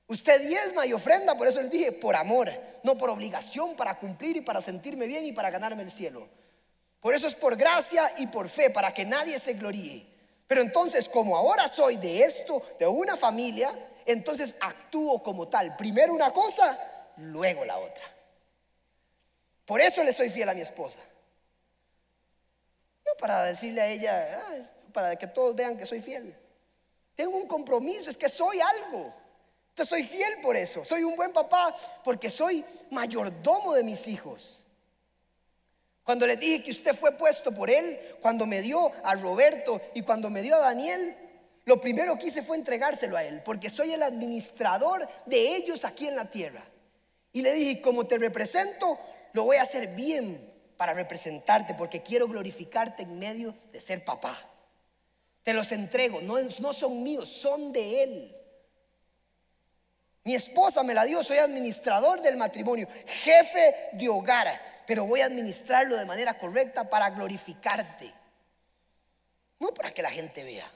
Usted 0.08 0.46
diezma 0.46 0.86
y 0.86 0.92
ofrenda, 0.92 1.38
por 1.38 1.48
eso 1.48 1.62
le 1.62 1.70
dije, 1.70 1.94
por 1.94 2.18
amor, 2.18 2.52
no 2.84 2.98
por 2.98 3.10
obligación, 3.10 3.78
para 3.78 3.98
cumplir 3.98 4.36
y 4.36 4.42
para 4.42 4.60
sentirme 4.60 5.08
bien 5.08 5.24
y 5.24 5.32
para 5.32 5.52
ganarme 5.52 5.84
el 5.84 5.90
cielo. 5.90 6.28
Por 7.00 7.16
eso 7.16 7.28
es 7.28 7.36
por 7.36 7.56
gracia 7.56 8.14
y 8.18 8.28
por 8.28 8.50
fe, 8.50 8.72
para 8.72 8.94
que 8.94 9.06
nadie 9.06 9.40
se 9.40 9.54
gloríe. 9.54 10.06
Pero 10.46 10.60
entonces, 10.60 11.08
como 11.08 11.38
ahora 11.38 11.70
soy 11.70 11.96
de 11.96 12.24
esto, 12.24 12.62
de 12.78 12.86
una 12.86 13.16
familia, 13.16 13.72
entonces 14.06 14.58
actúo 14.60 15.24
como 15.24 15.48
tal. 15.48 15.78
Primero 15.78 16.14
una 16.14 16.34
cosa, 16.34 16.78
luego 17.16 17.64
la 17.64 17.78
otra. 17.78 18.04
Por 19.66 19.80
eso 19.80 20.04
le 20.04 20.12
soy 20.12 20.30
fiel 20.30 20.50
a 20.50 20.54
mi 20.54 20.60
esposa. 20.60 21.00
No 23.06 23.14
para 23.18 23.46
decirle 23.46 23.80
a 23.80 23.88
ella, 23.88 24.44
ah, 24.46 24.79
para 25.02 25.16
que 25.16 25.28
todos 25.28 25.56
vean 25.56 25.78
que 25.78 25.86
soy 25.86 26.02
fiel. 26.02 26.36
Tengo 27.16 27.38
un 27.38 27.48
compromiso, 27.48 28.10
es 28.10 28.18
que 28.18 28.30
soy 28.30 28.60
algo. 28.60 29.14
Entonces 29.70 29.90
soy 29.90 30.04
fiel 30.04 30.42
por 30.42 30.56
eso. 30.56 30.84
Soy 30.84 31.04
un 31.04 31.16
buen 31.16 31.32
papá 31.32 31.76
porque 32.04 32.30
soy 32.30 32.64
mayordomo 32.92 33.74
de 33.74 33.84
mis 33.84 34.08
hijos. 34.08 34.60
Cuando 36.04 36.26
le 36.26 36.38
dije 36.38 36.64
que 36.64 36.72
usted 36.72 36.96
fue 36.96 37.12
puesto 37.12 37.54
por 37.54 37.70
él, 37.70 38.00
cuando 38.22 38.46
me 38.46 38.62
dio 38.62 38.92
a 39.04 39.16
Roberto 39.16 39.80
y 39.94 40.02
cuando 40.02 40.30
me 40.30 40.42
dio 40.42 40.56
a 40.56 40.60
Daniel, 40.60 41.16
lo 41.66 41.80
primero 41.80 42.18
que 42.18 42.28
hice 42.28 42.42
fue 42.42 42.58
entregárselo 42.58 43.16
a 43.16 43.24
él, 43.24 43.44
porque 43.46 43.70
soy 43.70 43.94
el 43.94 44.02
administrador 44.02 45.08
de 45.28 45.56
ellos 45.56 45.86
aquí 45.86 46.08
en 46.08 46.16
la 46.16 46.26
tierra. 46.26 46.66
Y 47.32 47.44
le 47.44 47.54
dije, 47.54 47.80
como 47.80 48.08
te 48.08 48.18
represento, 48.18 48.98
lo 49.34 49.44
voy 49.44 49.58
a 49.58 49.62
hacer 49.62 49.90
bien 49.90 50.52
para 50.78 50.94
representarte, 50.94 51.76
porque 51.76 52.02
quiero 52.02 52.28
glorificarte 52.28 53.04
en 53.04 53.20
medio 53.20 53.54
de 53.72 53.80
ser 53.80 54.04
papá. 54.04 54.49
Te 55.44 55.54
los 55.54 55.72
entrego, 55.72 56.22
no, 56.22 56.36
no 56.60 56.74
son 56.74 57.02
míos, 57.04 57.30
son 57.30 57.72
de 57.72 58.04
Él. 58.04 58.36
Mi 60.24 60.36
esposa 60.36 60.84
me 60.84 60.94
la 60.94 61.06
dio, 61.06 61.24
soy 61.24 61.38
administrador 61.38 62.22
del 62.22 62.38
matrimonio, 62.38 62.88
jefe 63.06 63.90
de 63.94 64.10
hogar, 64.10 64.62
pero 64.86 65.06
voy 65.06 65.22
a 65.22 65.26
administrarlo 65.26 65.98
de 65.98 66.06
manera 66.06 66.38
correcta 66.38 66.90
para 66.90 67.10
glorificarte. 67.10 68.14
No 69.60 69.70
para 69.74 69.92
que 69.92 70.02
la 70.02 70.12
gente 70.12 70.44
vea, 70.44 70.70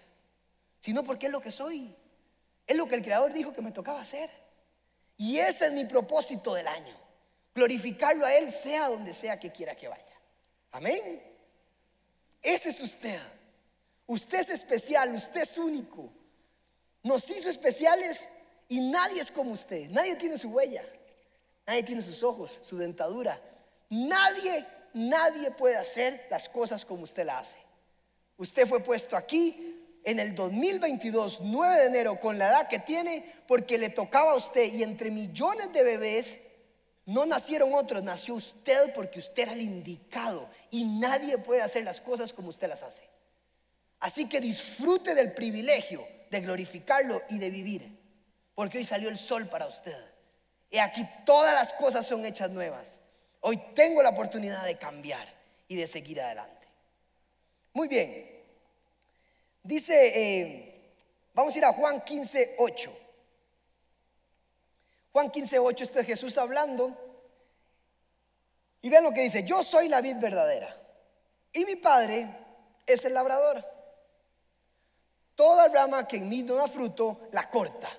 sino 0.80 1.04
porque 1.04 1.28
es 1.28 1.32
lo 1.32 1.39
que 1.39 1.52
soy. 1.52 1.95
Es 2.65 2.78
lo 2.78 2.88
que 2.88 2.95
el 2.95 3.04
Creador 3.04 3.34
dijo 3.34 3.54
que 3.54 3.62
me 3.62 3.71
tocaba 3.71 4.02
hacer. 4.02 4.30
Y 5.17 5.38
ese 5.38 5.67
es 5.67 5.73
mi 5.73 5.86
propósito 5.86 6.54
del 6.54 6.67
año. 6.67 6.95
Glorificarlo 7.54 8.26
a 8.26 8.34
Él, 8.34 8.52
sea 8.52 8.88
donde 8.88 9.13
sea 9.13 9.39
que 9.39 9.52
quiera 9.52 9.76
que 9.76 9.88
vaya. 9.88 10.04
Amén. 10.71 11.21
Ese 12.41 12.69
es 12.69 12.80
usted. 12.80 13.19
Usted 14.13 14.41
es 14.41 14.49
especial, 14.52 15.15
usted 15.15 15.41
es 15.41 15.58
único. 15.58 16.08
Nos 17.02 17.28
hizo 17.32 17.49
especiales 17.49 18.30
y 18.69 18.80
nadie 18.80 19.19
es 19.19 19.32
como 19.32 19.54
usted. 19.54 19.89
Nadie 19.89 20.15
tiene 20.17 20.38
su 20.38 20.49
huella. 20.49 20.84
Nadie 21.65 21.82
tiene 21.82 22.04
sus 22.04 22.21
ojos, 22.21 22.60
su 22.62 22.78
dentadura. 22.78 23.41
Nadie, 23.89 24.67
nadie 24.93 25.49
puede 25.49 25.78
hacer 25.78 26.28
las 26.30 26.47
cosas 26.47 26.86
como 26.86 27.06
usted 27.06 27.26
las 27.26 27.41
hace. 27.41 27.58
Usted 28.38 28.67
fue 28.67 28.82
puesto 28.82 29.17
aquí 29.17 29.82
en 30.04 30.19
el 30.19 30.36
2022, 30.36 31.39
9 31.41 31.76
de 31.76 31.86
enero, 31.88 32.19
con 32.19 32.38
la 32.38 32.49
edad 32.49 32.67
que 32.67 32.78
tiene, 32.78 33.34
porque 33.47 33.80
le 33.80 33.89
tocaba 33.89 34.34
a 34.34 34.36
usted 34.36 34.71
y 34.71 34.84
entre 34.84 35.10
millones 35.10 35.73
de 35.73 35.82
bebés 35.82 36.38
no 37.08 37.26
nacieron 37.26 37.73
otros, 37.73 38.04
nació 38.04 38.36
usted 38.36 38.93
porque 38.93 39.17
usted 39.17 39.41
era 39.41 39.54
el 39.54 39.62
indicado 39.62 40.52
y 40.69 40.86
nadie 40.86 41.39
puede 41.39 41.63
hacer 41.63 41.84
las 41.84 41.99
cosas 41.99 42.32
como 42.32 42.49
usted 42.49 42.69
las 42.69 42.84
hace. 42.84 43.12
Así 44.04 44.28
que 44.28 44.42
disfrute 44.42 45.16
del 45.16 45.32
privilegio 45.32 46.06
de 46.30 46.42
glorificarlo 46.42 47.22
y 47.30 47.38
de 47.38 47.50
vivir, 47.50 47.98
porque 48.54 48.80
hoy 48.80 48.84
salió 48.84 49.08
el 49.08 49.18
sol 49.18 49.48
para 49.48 49.66
usted. 49.66 49.96
Y 50.70 50.78
aquí 50.78 51.08
todas 51.26 51.54
las 51.54 51.72
cosas 51.72 52.06
son 52.06 52.26
hechas 52.26 52.50
nuevas. 52.50 53.00
Hoy 53.39 53.56
tengo 53.74 54.04
la 54.04 54.10
oportunidad 54.10 54.66
de 54.66 54.78
cambiar 54.78 55.26
y 55.70 55.78
de 55.78 55.88
seguir 55.88 56.20
adelante. 56.20 56.68
Muy 57.72 57.88
bien. 57.88 58.44
Dice, 59.63 60.12
eh, 60.13 60.96
vamos 61.34 61.56
a 61.56 61.58
ir 61.60 61.63
a 61.63 61.72
Juan 61.72 62.02
15, 62.02 62.56
8. 62.58 62.98
Juan 65.13 65.32
15, 65.32 65.60
8, 65.60 65.82
este 65.86 66.02
es 66.02 66.08
Jesús 66.08 66.38
hablando. 66.38 66.92
Y 68.82 68.89
vean 68.89 69.06
lo 69.06 69.13
que 69.13 69.22
dice, 69.22 69.46
yo 69.46 69.63
soy 69.63 69.88
la 69.88 70.02
vid 70.02 70.18
verdadera 70.18 70.76
y 71.54 71.63
mi 71.63 71.78
padre 71.78 72.28
es 72.86 73.06
el 73.06 73.13
labrador. 73.13 73.73
Toda 75.36 75.67
rama 75.67 76.08
que 76.08 76.17
en 76.17 76.30
mí 76.30 76.43
no 76.43 76.56
da 76.56 76.67
fruto, 76.67 77.22
la 77.32 77.50
corta. 77.50 77.89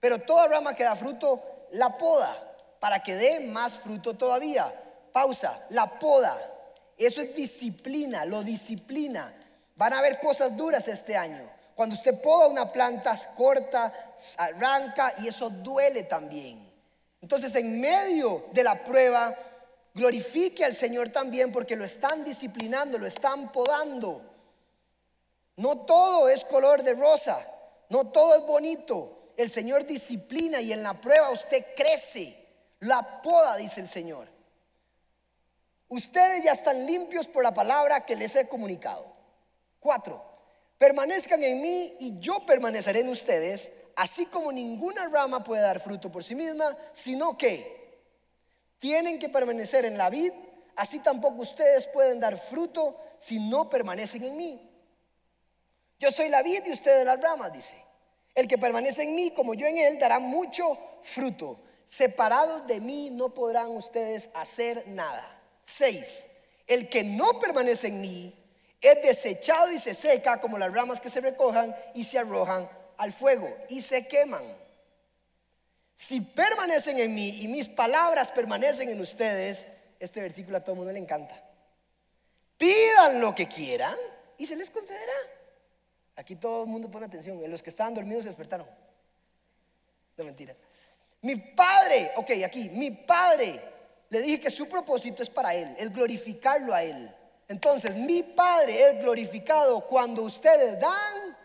Pero 0.00 0.18
toda 0.18 0.48
rama 0.48 0.74
que 0.74 0.84
da 0.84 0.96
fruto, 0.96 1.42
la 1.72 1.96
poda 1.96 2.50
para 2.80 3.02
que 3.02 3.14
dé 3.14 3.40
más 3.40 3.78
fruto 3.78 4.14
todavía. 4.14 4.74
Pausa, 5.12 5.66
la 5.70 5.86
poda. 5.98 6.36
Eso 6.96 7.20
es 7.20 7.34
disciplina, 7.34 8.24
lo 8.24 8.42
disciplina. 8.42 9.32
Van 9.76 9.92
a 9.92 9.98
haber 9.98 10.18
cosas 10.18 10.56
duras 10.56 10.88
este 10.88 11.16
año. 11.16 11.48
Cuando 11.74 11.94
usted 11.94 12.20
poda 12.20 12.48
una 12.48 12.70
planta, 12.72 13.16
corta, 13.36 13.92
arranca 14.36 15.14
y 15.18 15.28
eso 15.28 15.48
duele 15.48 16.02
también. 16.04 16.68
Entonces, 17.22 17.54
en 17.54 17.80
medio 17.80 18.46
de 18.52 18.64
la 18.64 18.82
prueba, 18.82 19.34
glorifique 19.94 20.64
al 20.64 20.74
Señor 20.74 21.10
también 21.10 21.52
porque 21.52 21.76
lo 21.76 21.84
están 21.84 22.24
disciplinando, 22.24 22.98
lo 22.98 23.06
están 23.06 23.52
podando. 23.52 24.22
No 25.60 25.84
todo 25.84 26.30
es 26.30 26.42
color 26.46 26.82
de 26.82 26.94
rosa, 26.94 27.46
no 27.90 28.06
todo 28.06 28.34
es 28.34 28.40
bonito. 28.46 29.34
El 29.36 29.50
Señor 29.50 29.84
disciplina 29.84 30.58
y 30.58 30.72
en 30.72 30.82
la 30.82 30.98
prueba 30.98 31.30
usted 31.32 31.66
crece. 31.76 32.34
La 32.78 33.20
poda, 33.20 33.56
dice 33.56 33.82
el 33.82 33.88
Señor. 33.88 34.26
Ustedes 35.88 36.42
ya 36.44 36.52
están 36.52 36.86
limpios 36.86 37.26
por 37.26 37.42
la 37.42 37.52
palabra 37.52 38.06
que 38.06 38.16
les 38.16 38.34
he 38.36 38.48
comunicado. 38.48 39.04
Cuatro, 39.78 40.24
permanezcan 40.78 41.42
en 41.42 41.60
mí 41.60 41.94
y 42.00 42.18
yo 42.20 42.46
permaneceré 42.46 43.00
en 43.00 43.10
ustedes, 43.10 43.70
así 43.96 44.24
como 44.24 44.50
ninguna 44.50 45.08
rama 45.08 45.44
puede 45.44 45.60
dar 45.60 45.80
fruto 45.80 46.10
por 46.10 46.24
sí 46.24 46.34
misma, 46.34 46.74
sino 46.94 47.36
que 47.36 48.00
tienen 48.78 49.18
que 49.18 49.28
permanecer 49.28 49.84
en 49.84 49.98
la 49.98 50.08
vid, 50.08 50.32
así 50.76 51.00
tampoco 51.00 51.42
ustedes 51.42 51.86
pueden 51.88 52.18
dar 52.18 52.38
fruto 52.38 52.96
si 53.18 53.38
no 53.38 53.68
permanecen 53.68 54.24
en 54.24 54.36
mí. 54.38 54.69
Yo 56.00 56.10
soy 56.10 56.30
la 56.30 56.42
vid 56.42 56.62
y 56.66 56.72
ustedes 56.72 57.04
las 57.04 57.20
ramas, 57.20 57.52
dice. 57.52 57.76
El 58.34 58.48
que 58.48 58.56
permanece 58.56 59.02
en 59.02 59.14
mí, 59.14 59.32
como 59.32 59.52
yo 59.52 59.66
en 59.66 59.76
él, 59.76 59.98
dará 59.98 60.18
mucho 60.18 60.78
fruto. 61.02 61.60
Separados 61.84 62.66
de 62.66 62.80
mí 62.80 63.10
no 63.10 63.34
podrán 63.34 63.70
ustedes 63.70 64.30
hacer 64.32 64.88
nada. 64.88 65.38
Seis, 65.62 66.26
el 66.66 66.88
que 66.88 67.04
no 67.04 67.38
permanece 67.38 67.88
en 67.88 68.00
mí 68.00 68.34
es 68.80 69.02
desechado 69.02 69.70
y 69.70 69.78
se 69.78 69.92
seca 69.92 70.40
como 70.40 70.56
las 70.56 70.72
ramas 70.72 71.00
que 71.00 71.10
se 71.10 71.20
recojan 71.20 71.76
y 71.94 72.04
se 72.04 72.18
arrojan 72.18 72.68
al 72.96 73.12
fuego 73.12 73.54
y 73.68 73.82
se 73.82 74.08
queman. 74.08 74.56
Si 75.94 76.22
permanecen 76.22 76.98
en 76.98 77.14
mí 77.14 77.42
y 77.42 77.48
mis 77.48 77.68
palabras 77.68 78.32
permanecen 78.32 78.88
en 78.88 79.02
ustedes, 79.02 79.66
este 79.98 80.22
versículo 80.22 80.56
a 80.56 80.60
todo 80.60 80.72
el 80.72 80.78
mundo 80.78 80.92
le 80.94 80.98
encanta. 80.98 81.44
Pidan 82.56 83.20
lo 83.20 83.34
que 83.34 83.48
quieran 83.48 83.96
y 84.38 84.46
se 84.46 84.56
les 84.56 84.70
concederá. 84.70 85.39
Aquí 86.16 86.36
todo 86.36 86.64
el 86.64 86.68
mundo 86.68 86.90
pone 86.90 87.06
atención. 87.06 87.42
En 87.42 87.50
los 87.50 87.62
que 87.62 87.70
estaban 87.70 87.94
dormidos 87.94 88.24
se 88.24 88.30
despertaron. 88.30 88.66
No 90.16 90.24
mentira. 90.24 90.54
Mi 91.22 91.36
padre, 91.36 92.12
ok, 92.16 92.30
aquí, 92.44 92.68
mi 92.70 92.90
padre, 92.90 93.60
le 94.08 94.20
dije 94.20 94.40
que 94.40 94.50
su 94.50 94.68
propósito 94.68 95.22
es 95.22 95.30
para 95.30 95.54
él, 95.54 95.74
es 95.78 95.92
glorificarlo 95.92 96.74
a 96.74 96.82
él. 96.82 97.14
Entonces, 97.48 97.94
mi 97.96 98.22
padre 98.22 98.82
es 98.82 99.00
glorificado 99.00 99.80
cuando 99.86 100.22
ustedes 100.22 100.78
dan 100.80 101.36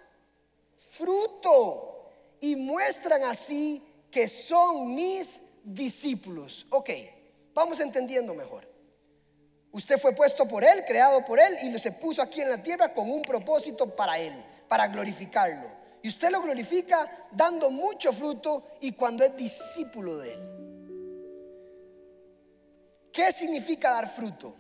fruto 0.92 2.10
y 2.40 2.56
muestran 2.56 3.24
así 3.24 3.82
que 4.12 4.28
son 4.28 4.94
mis 4.94 5.42
discípulos. 5.64 6.66
Ok, 6.70 6.90
vamos 7.54 7.80
entendiendo 7.80 8.34
mejor. 8.34 8.68
Usted 9.72 9.98
fue 9.98 10.14
puesto 10.14 10.48
por 10.48 10.64
Él, 10.64 10.86
creado 10.86 11.26
por 11.26 11.38
Él 11.38 11.58
y 11.64 11.80
se 11.80 11.92
puso 11.92 12.22
aquí 12.22 12.42
en 12.42 12.50
la 12.50 12.64
tierra 12.64 12.94
con 12.94 13.12
un 13.12 13.22
propósito 13.22 13.94
para 13.94 14.18
Él 14.18 14.34
para 14.68 14.88
glorificarlo. 14.88 15.70
Y 16.02 16.10
usted 16.10 16.30
lo 16.32 16.42
glorifica 16.42 17.28
dando 17.32 17.72
mucho 17.72 18.14
fruto 18.14 18.68
y 18.82 18.92
cuando 18.92 19.24
es 19.24 19.36
discípulo 19.36 20.18
de 20.18 20.34
Él. 20.34 20.56
¿Qué 23.12 23.32
significa 23.32 23.92
dar 23.92 24.08
fruto? 24.08 24.54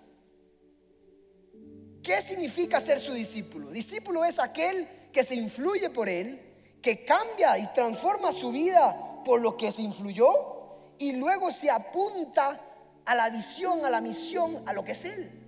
¿Qué 2.01 2.21
significa 2.21 2.79
ser 2.79 2.99
su 2.99 3.13
discípulo? 3.13 3.69
Discípulo 3.69 4.23
es 4.25 4.39
aquel 4.39 4.87
que 5.11 5.23
se 5.23 5.35
influye 5.35 5.89
por 5.89 6.07
Él, 6.07 6.39
que 6.81 7.03
cambia 7.03 7.57
y 7.57 7.67
transforma 7.73 8.31
su 8.31 8.51
vida 8.51 9.23
por 9.23 9.41
lo 9.41 9.57
que 9.57 9.71
se 9.71 9.81
influyó 9.81 10.95
y 10.97 11.13
luego 11.13 11.51
se 11.51 11.69
apunta 11.69 12.61
a 13.05 13.15
la 13.15 13.29
visión, 13.29 13.85
a 13.85 13.89
la 13.89 14.01
misión, 14.01 14.63
a 14.65 14.73
lo 14.73 14.83
que 14.83 14.93
es 14.93 15.05
Él. 15.05 15.44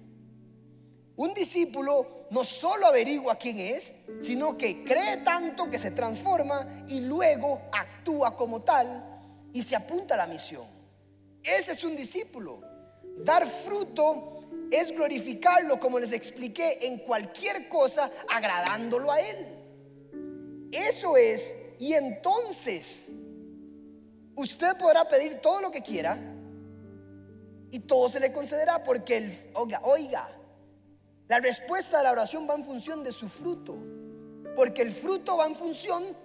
Un 1.17 1.33
discípulo 1.33 2.27
no 2.29 2.43
solo 2.43 2.85
averigua 2.85 3.37
quién 3.37 3.57
es, 3.57 3.91
sino 4.19 4.55
que 4.55 4.83
cree 4.83 5.17
tanto 5.17 5.69
que 5.69 5.79
se 5.79 5.89
transforma 5.89 6.85
y 6.87 6.99
luego 7.01 7.61
actúa 7.71 8.35
como 8.35 8.61
tal 8.61 9.03
y 9.51 9.63
se 9.63 9.75
apunta 9.75 10.13
a 10.13 10.17
la 10.17 10.27
misión. 10.27 10.67
Ese 11.43 11.71
es 11.71 11.83
un 11.83 11.95
discípulo. 11.95 12.61
Dar 13.23 13.47
fruto 13.47 14.41
es 14.69 14.91
glorificarlo, 14.91 15.79
como 15.79 15.97
les 15.97 16.11
expliqué, 16.11 16.85
en 16.85 16.99
cualquier 16.99 17.67
cosa, 17.67 18.11
agradándolo 18.29 19.11
a 19.11 19.19
Él. 19.19 19.47
Eso 20.71 21.17
es, 21.17 21.55
y 21.79 21.93
entonces 21.93 23.07
usted 24.35 24.77
podrá 24.77 25.05
pedir 25.05 25.39
todo 25.41 25.61
lo 25.61 25.71
que 25.71 25.81
quiera 25.81 26.15
y 27.71 27.79
todo 27.79 28.07
se 28.07 28.19
le 28.19 28.31
concederá, 28.31 28.83
porque 28.83 29.17
el, 29.17 29.51
oiga, 29.55 29.81
oiga, 29.83 30.36
la 31.27 31.39
respuesta 31.39 31.97
de 31.97 32.03
la 32.03 32.11
oración 32.11 32.47
va 32.49 32.55
en 32.55 32.63
función 32.63 33.03
de 33.03 33.11
su 33.11 33.27
fruto, 33.27 33.75
porque 34.55 34.81
el 34.81 34.91
fruto 34.91 35.37
va 35.37 35.47
en 35.47 35.55
función 35.55 36.15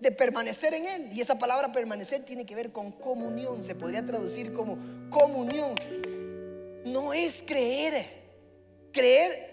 de 0.00 0.12
permanecer 0.12 0.74
en 0.74 0.86
Él. 0.86 1.10
Y 1.12 1.20
esa 1.20 1.38
palabra 1.38 1.72
permanecer 1.72 2.24
tiene 2.24 2.46
que 2.46 2.54
ver 2.54 2.72
con 2.72 2.92
comunión, 2.92 3.62
se 3.62 3.74
podría 3.74 4.04
traducir 4.04 4.52
como 4.52 4.78
comunión. 5.10 5.74
No 6.84 7.12
es 7.12 7.42
creer, 7.46 8.06
creer 8.92 9.50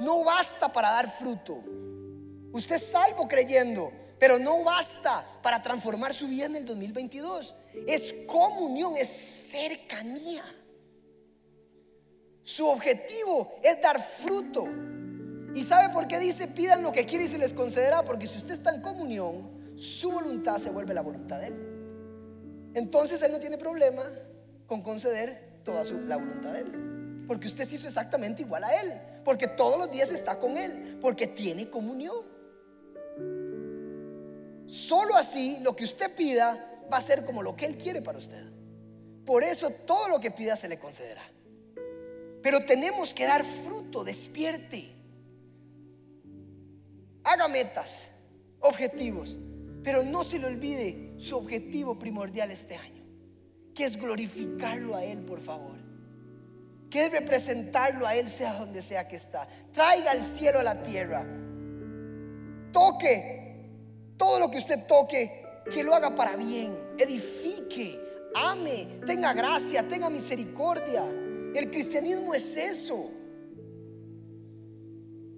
no 0.00 0.24
basta 0.24 0.72
para 0.72 0.90
dar 0.90 1.10
fruto. 1.10 1.62
Usted 2.52 2.76
es 2.76 2.86
salvo 2.86 3.28
creyendo, 3.28 3.92
pero 4.18 4.38
no 4.38 4.64
basta 4.64 5.24
para 5.42 5.62
transformar 5.62 6.12
su 6.14 6.26
vida 6.26 6.46
en 6.46 6.56
el 6.56 6.64
2022. 6.64 7.54
Es 7.86 8.14
comunión, 8.26 8.96
es 8.96 9.08
cercanía. 9.50 10.42
Su 12.50 12.66
objetivo 12.66 13.52
es 13.62 13.80
dar 13.80 14.02
fruto. 14.02 14.66
¿Y 15.54 15.62
sabe 15.62 15.94
por 15.94 16.08
qué 16.08 16.18
dice 16.18 16.48
pidan 16.48 16.82
lo 16.82 16.90
que 16.90 17.06
quieren 17.06 17.28
y 17.28 17.30
se 17.30 17.38
les 17.38 17.52
concederá? 17.52 18.02
Porque 18.02 18.26
si 18.26 18.38
usted 18.38 18.54
está 18.54 18.74
en 18.74 18.82
comunión, 18.82 19.76
su 19.76 20.10
voluntad 20.10 20.58
se 20.58 20.70
vuelve 20.70 20.92
la 20.92 21.02
voluntad 21.02 21.38
de 21.38 21.46
Él. 21.46 22.72
Entonces 22.74 23.22
Él 23.22 23.30
no 23.30 23.38
tiene 23.38 23.56
problema 23.56 24.02
con 24.66 24.82
conceder 24.82 25.60
toda 25.62 25.84
su, 25.84 25.96
la 26.00 26.16
voluntad 26.16 26.52
de 26.54 26.62
Él. 26.62 27.24
Porque 27.28 27.46
usted 27.46 27.68
se 27.68 27.76
hizo 27.76 27.86
exactamente 27.86 28.42
igual 28.42 28.64
a 28.64 28.80
Él. 28.80 29.00
porque 29.24 29.46
todos 29.46 29.78
los 29.78 29.88
días 29.92 30.10
está 30.10 30.40
con 30.40 30.56
Él, 30.56 30.98
porque 31.00 31.28
tiene 31.28 31.70
comunión. 31.70 32.16
Solo 34.66 35.14
así 35.14 35.58
lo 35.60 35.76
que 35.76 35.84
usted 35.84 36.16
pida 36.16 36.80
va 36.92 36.96
a 36.96 37.00
ser 37.00 37.24
como 37.24 37.44
lo 37.44 37.54
que 37.54 37.66
Él 37.66 37.76
quiere 37.78 38.02
para 38.02 38.18
usted. 38.18 38.44
Por 39.24 39.44
eso 39.44 39.70
todo 39.70 40.08
lo 40.08 40.18
que 40.18 40.32
pida 40.32 40.56
se 40.56 40.66
le 40.66 40.80
concederá. 40.80 41.22
Pero 42.42 42.64
tenemos 42.64 43.12
que 43.12 43.26
dar 43.26 43.44
fruto, 43.44 44.04
despierte. 44.04 44.92
Haga 47.24 47.48
metas, 47.48 48.08
objetivos, 48.60 49.36
pero 49.82 50.02
no 50.02 50.24
se 50.24 50.38
le 50.38 50.46
olvide 50.46 51.14
su 51.18 51.36
objetivo 51.36 51.98
primordial 51.98 52.50
este 52.50 52.76
año, 52.76 53.04
que 53.74 53.84
es 53.84 53.96
glorificarlo 53.96 54.96
a 54.96 55.04
Él, 55.04 55.22
por 55.22 55.40
favor. 55.40 55.78
Que 56.90 57.06
es 57.06 57.12
representarlo 57.12 58.06
a 58.06 58.16
Él 58.16 58.28
sea 58.28 58.54
donde 58.54 58.82
sea 58.82 59.06
que 59.06 59.16
está. 59.16 59.46
Traiga 59.72 60.12
el 60.12 60.22
cielo 60.22 60.58
a 60.58 60.62
la 60.62 60.82
tierra. 60.82 61.24
Toque 62.72 63.40
todo 64.16 64.38
lo 64.38 64.50
que 64.50 64.58
usted 64.58 64.86
toque, 64.86 65.44
que 65.72 65.82
lo 65.82 65.94
haga 65.94 66.14
para 66.14 66.36
bien. 66.36 66.76
Edifique, 66.98 67.98
ame, 68.34 69.00
tenga 69.06 69.32
gracia, 69.32 69.82
tenga 69.82 70.10
misericordia. 70.10 71.04
El 71.54 71.70
cristianismo 71.70 72.34
es 72.34 72.56
eso. 72.56 73.10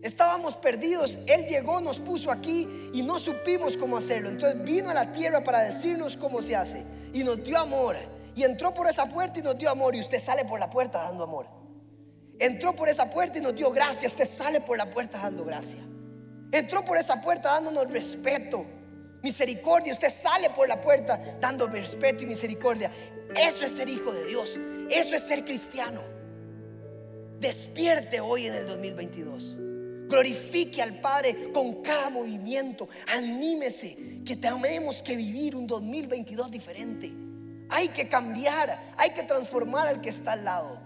Estábamos 0.03 0.57
perdidos, 0.57 1.17
Él 1.27 1.47
llegó, 1.47 1.81
nos 1.81 2.01
puso 2.01 2.33
aquí 2.33 2.91
y 2.93 3.03
no 3.03 3.21
supimos 3.21 3.77
cómo 3.77 3.97
hacerlo. 3.97 4.31
Entonces 4.31 4.63
vino 4.65 4.91
a 4.91 4.95
la 4.95 5.13
tierra 5.13 5.45
para 5.45 5.61
decirnos 5.61 6.17
cómo 6.17 6.43
se 6.43 6.57
hace 6.57 6.83
y 7.13 7.23
nos 7.23 7.43
dio 7.45 7.57
amor. 7.59 7.97
Y 8.35 8.43
entró 8.43 8.75
por 8.75 8.89
esa 8.89 9.07
puerta 9.07 9.39
y 9.39 9.43
nos 9.43 9.57
dio 9.57 9.71
amor 9.71 9.95
y 9.95 10.01
usted 10.01 10.19
sale 10.19 10.45
por 10.45 10.59
la 10.59 10.69
puerta 10.69 11.03
dando 11.03 11.23
amor. 11.23 11.47
Entró 12.39 12.75
por 12.75 12.89
esa 12.89 13.09
puerta 13.09 13.39
y 13.39 13.43
nos 13.43 13.55
dio 13.55 13.71
gracia, 13.71 14.09
usted 14.09 14.29
sale 14.29 14.61
por 14.61 14.77
la 14.77 14.91
puerta 14.91 15.19
dando 15.19 15.45
gracia. 15.45 15.79
Entró 16.51 16.85
por 16.85 16.99
esa 16.99 17.21
puerta 17.23 17.51
dándonos 17.51 17.91
respeto, 17.91 18.67
misericordia, 19.23 19.93
usted 19.93 20.11
sale 20.11 20.51
por 20.51 20.69
la 20.69 20.81
puerta 20.81 21.37
dando 21.41 21.67
respeto 21.67 22.25
y 22.25 22.27
misericordia. 22.27 22.91
Eso 23.35 23.65
es 23.65 23.73
ser 23.73 23.89
hijo 23.89 24.13
de 24.13 24.27
Dios. 24.27 24.59
Eso 24.91 25.15
es 25.15 25.23
ser 25.23 25.45
cristiano. 25.45 26.01
Despierte 27.41 28.21
hoy 28.21 28.47
en 28.47 28.55
el 28.55 28.67
2022. 28.67 29.57
Glorifique 30.09 30.83
al 30.83 31.01
Padre 31.01 31.51
con 31.53 31.83
cada 31.83 32.11
movimiento. 32.11 32.89
Anímese 33.07 34.21
que 34.25 34.37
tenemos 34.37 35.03
que 35.03 35.17
vivir 35.17 35.57
un 35.57 35.67
2022 35.67 36.51
diferente. 36.51 37.11
Hay 37.71 37.89
que 37.89 38.09
cambiar, 38.09 38.93
hay 38.99 39.11
que 39.11 39.23
transformar 39.23 39.89
al 39.89 40.01
que 40.03 40.11
está 40.11 40.33
al 40.33 40.45
lado. 40.45 40.82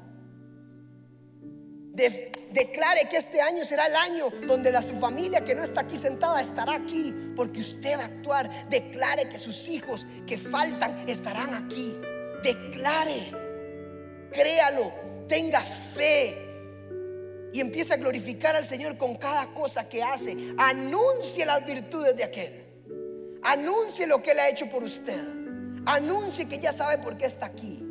Declare 1.97 3.09
que 3.09 3.17
este 3.17 3.41
año 3.41 3.65
será 3.65 3.87
el 3.87 3.97
año 3.97 4.31
donde 4.47 4.71
la 4.71 4.83
su 4.83 4.95
familia 4.99 5.45
que 5.45 5.55
no 5.55 5.63
está 5.63 5.81
aquí 5.83 5.99
sentada 5.99 6.41
estará 6.41 6.75
aquí 6.75 7.15
porque 7.35 7.61
usted 7.61 7.99
va 7.99 8.03
a 8.03 8.07
actuar. 8.07 8.69
Declare 8.69 9.29
que 9.29 9.39
sus 9.39 9.69
hijos 9.69 10.07
que 10.27 10.39
faltan 10.39 11.09
estarán 11.09 11.55
aquí. 11.55 11.95
Declare 12.43 13.47
créalo, 14.37 14.93
tenga 15.29 15.63
fe 15.63 16.37
y 17.53 17.61
empieza 17.61 17.95
a 17.95 17.97
glorificar 17.97 18.55
al 18.55 18.67
Señor 18.67 18.97
con 18.99 19.17
cada 19.17 19.47
cosa 19.55 19.89
que 19.89 20.03
hace. 20.03 20.37
Anuncie 20.59 21.47
las 21.47 21.65
virtudes 21.67 22.17
de 22.17 22.25
aquel. 22.25 22.65
Anuncie 23.43 24.07
lo 24.07 24.23
que 24.23 24.33
Él 24.33 24.41
ha 24.41 24.49
hecho 24.49 24.69
por 24.69 24.85
usted. 24.85 25.19
Anuncie 25.87 26.47
que 26.47 26.59
ya 26.59 26.73
sabe 26.73 26.99
por 26.99 27.17
qué 27.17 27.27
está 27.27 27.47
aquí. 27.47 27.83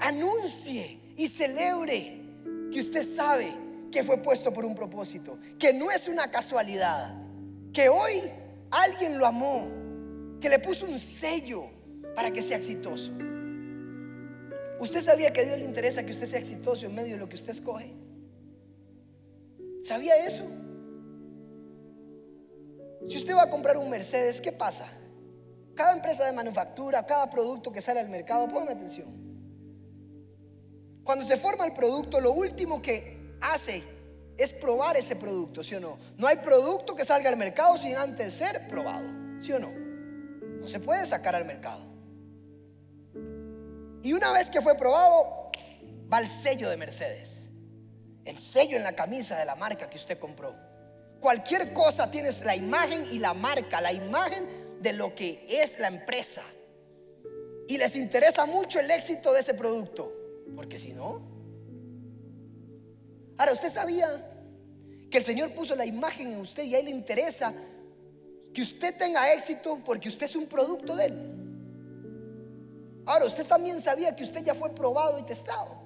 Anuncie 0.00 1.00
y 1.16 1.28
celebre 1.28 2.19
que 2.70 2.80
usted 2.80 3.04
sabe 3.04 3.52
que 3.90 4.02
fue 4.02 4.18
puesto 4.18 4.52
por 4.52 4.64
un 4.64 4.74
propósito, 4.74 5.38
que 5.58 5.72
no 5.72 5.90
es 5.90 6.08
una 6.08 6.30
casualidad, 6.30 7.14
que 7.72 7.88
hoy 7.88 8.22
alguien 8.70 9.18
lo 9.18 9.26
amó, 9.26 9.68
que 10.40 10.48
le 10.48 10.58
puso 10.58 10.86
un 10.86 10.98
sello 10.98 11.64
para 12.14 12.30
que 12.30 12.42
sea 12.42 12.56
exitoso. 12.56 13.10
¿Usted 14.78 15.00
sabía 15.00 15.32
que 15.32 15.42
a 15.42 15.44
Dios 15.44 15.58
le 15.58 15.64
interesa 15.64 16.04
que 16.04 16.12
usted 16.12 16.26
sea 16.26 16.38
exitoso 16.38 16.86
en 16.86 16.94
medio 16.94 17.14
de 17.14 17.20
lo 17.20 17.28
que 17.28 17.36
usted 17.36 17.50
escoge? 17.50 17.92
¿Sabía 19.82 20.16
eso? 20.24 20.44
Si 23.08 23.16
usted 23.16 23.34
va 23.34 23.42
a 23.42 23.50
comprar 23.50 23.76
un 23.76 23.90
Mercedes, 23.90 24.40
¿qué 24.40 24.52
pasa? 24.52 24.86
Cada 25.74 25.92
empresa 25.92 26.24
de 26.26 26.32
manufactura, 26.32 27.04
cada 27.04 27.28
producto 27.28 27.72
que 27.72 27.80
sale 27.80 28.00
al 28.00 28.08
mercado, 28.08 28.46
póngame 28.48 28.72
atención. 28.72 29.29
Cuando 31.10 31.26
se 31.26 31.36
forma 31.36 31.66
el 31.66 31.72
producto, 31.72 32.20
lo 32.20 32.30
último 32.30 32.80
que 32.80 33.34
hace 33.40 33.82
es 34.38 34.52
probar 34.52 34.96
ese 34.96 35.16
producto, 35.16 35.60
¿sí 35.60 35.74
o 35.74 35.80
no? 35.80 35.98
No 36.16 36.28
hay 36.28 36.36
producto 36.36 36.94
que 36.94 37.04
salga 37.04 37.28
al 37.28 37.36
mercado 37.36 37.76
sin 37.78 37.96
antes 37.96 38.32
ser 38.32 38.68
probado, 38.68 39.08
¿sí 39.40 39.50
o 39.50 39.58
no? 39.58 39.72
No 39.72 40.68
se 40.68 40.78
puede 40.78 41.04
sacar 41.04 41.34
al 41.34 41.44
mercado. 41.44 41.82
Y 44.04 44.12
una 44.12 44.30
vez 44.30 44.52
que 44.52 44.60
fue 44.60 44.76
probado, 44.76 45.50
va 46.12 46.20
el 46.20 46.28
sello 46.28 46.70
de 46.70 46.76
Mercedes. 46.76 47.42
El 48.24 48.38
sello 48.38 48.76
en 48.76 48.84
la 48.84 48.94
camisa 48.94 49.36
de 49.36 49.46
la 49.46 49.56
marca 49.56 49.90
que 49.90 49.96
usted 49.96 50.16
compró. 50.16 50.54
Cualquier 51.18 51.72
cosa 51.72 52.08
tienes 52.08 52.44
la 52.44 52.54
imagen 52.54 53.04
y 53.10 53.18
la 53.18 53.34
marca, 53.34 53.80
la 53.80 53.92
imagen 53.92 54.78
de 54.80 54.92
lo 54.92 55.12
que 55.16 55.44
es 55.48 55.76
la 55.80 55.88
empresa. 55.88 56.44
Y 57.66 57.78
les 57.78 57.96
interesa 57.96 58.46
mucho 58.46 58.78
el 58.78 58.88
éxito 58.92 59.32
de 59.32 59.40
ese 59.40 59.54
producto. 59.54 60.19
Porque 60.56 60.78
si 60.78 60.92
no... 60.92 61.20
Ahora, 63.36 63.52
¿usted 63.52 63.70
sabía 63.70 64.26
que 65.10 65.18
el 65.18 65.24
Señor 65.24 65.52
puso 65.54 65.74
la 65.74 65.86
imagen 65.86 66.32
en 66.32 66.40
usted 66.40 66.64
y 66.64 66.74
a 66.74 66.78
Él 66.78 66.84
le 66.86 66.90
interesa 66.90 67.54
que 68.52 68.62
usted 68.62 68.96
tenga 68.96 69.32
éxito 69.32 69.80
porque 69.84 70.08
usted 70.08 70.26
es 70.26 70.36
un 70.36 70.46
producto 70.46 70.94
de 70.94 71.06
Él? 71.06 71.40
Ahora, 73.06 73.24
usted 73.24 73.46
también 73.46 73.80
sabía 73.80 74.14
que 74.14 74.24
usted 74.24 74.44
ya 74.44 74.54
fue 74.54 74.70
probado 74.74 75.18
y 75.18 75.22
testado. 75.22 75.80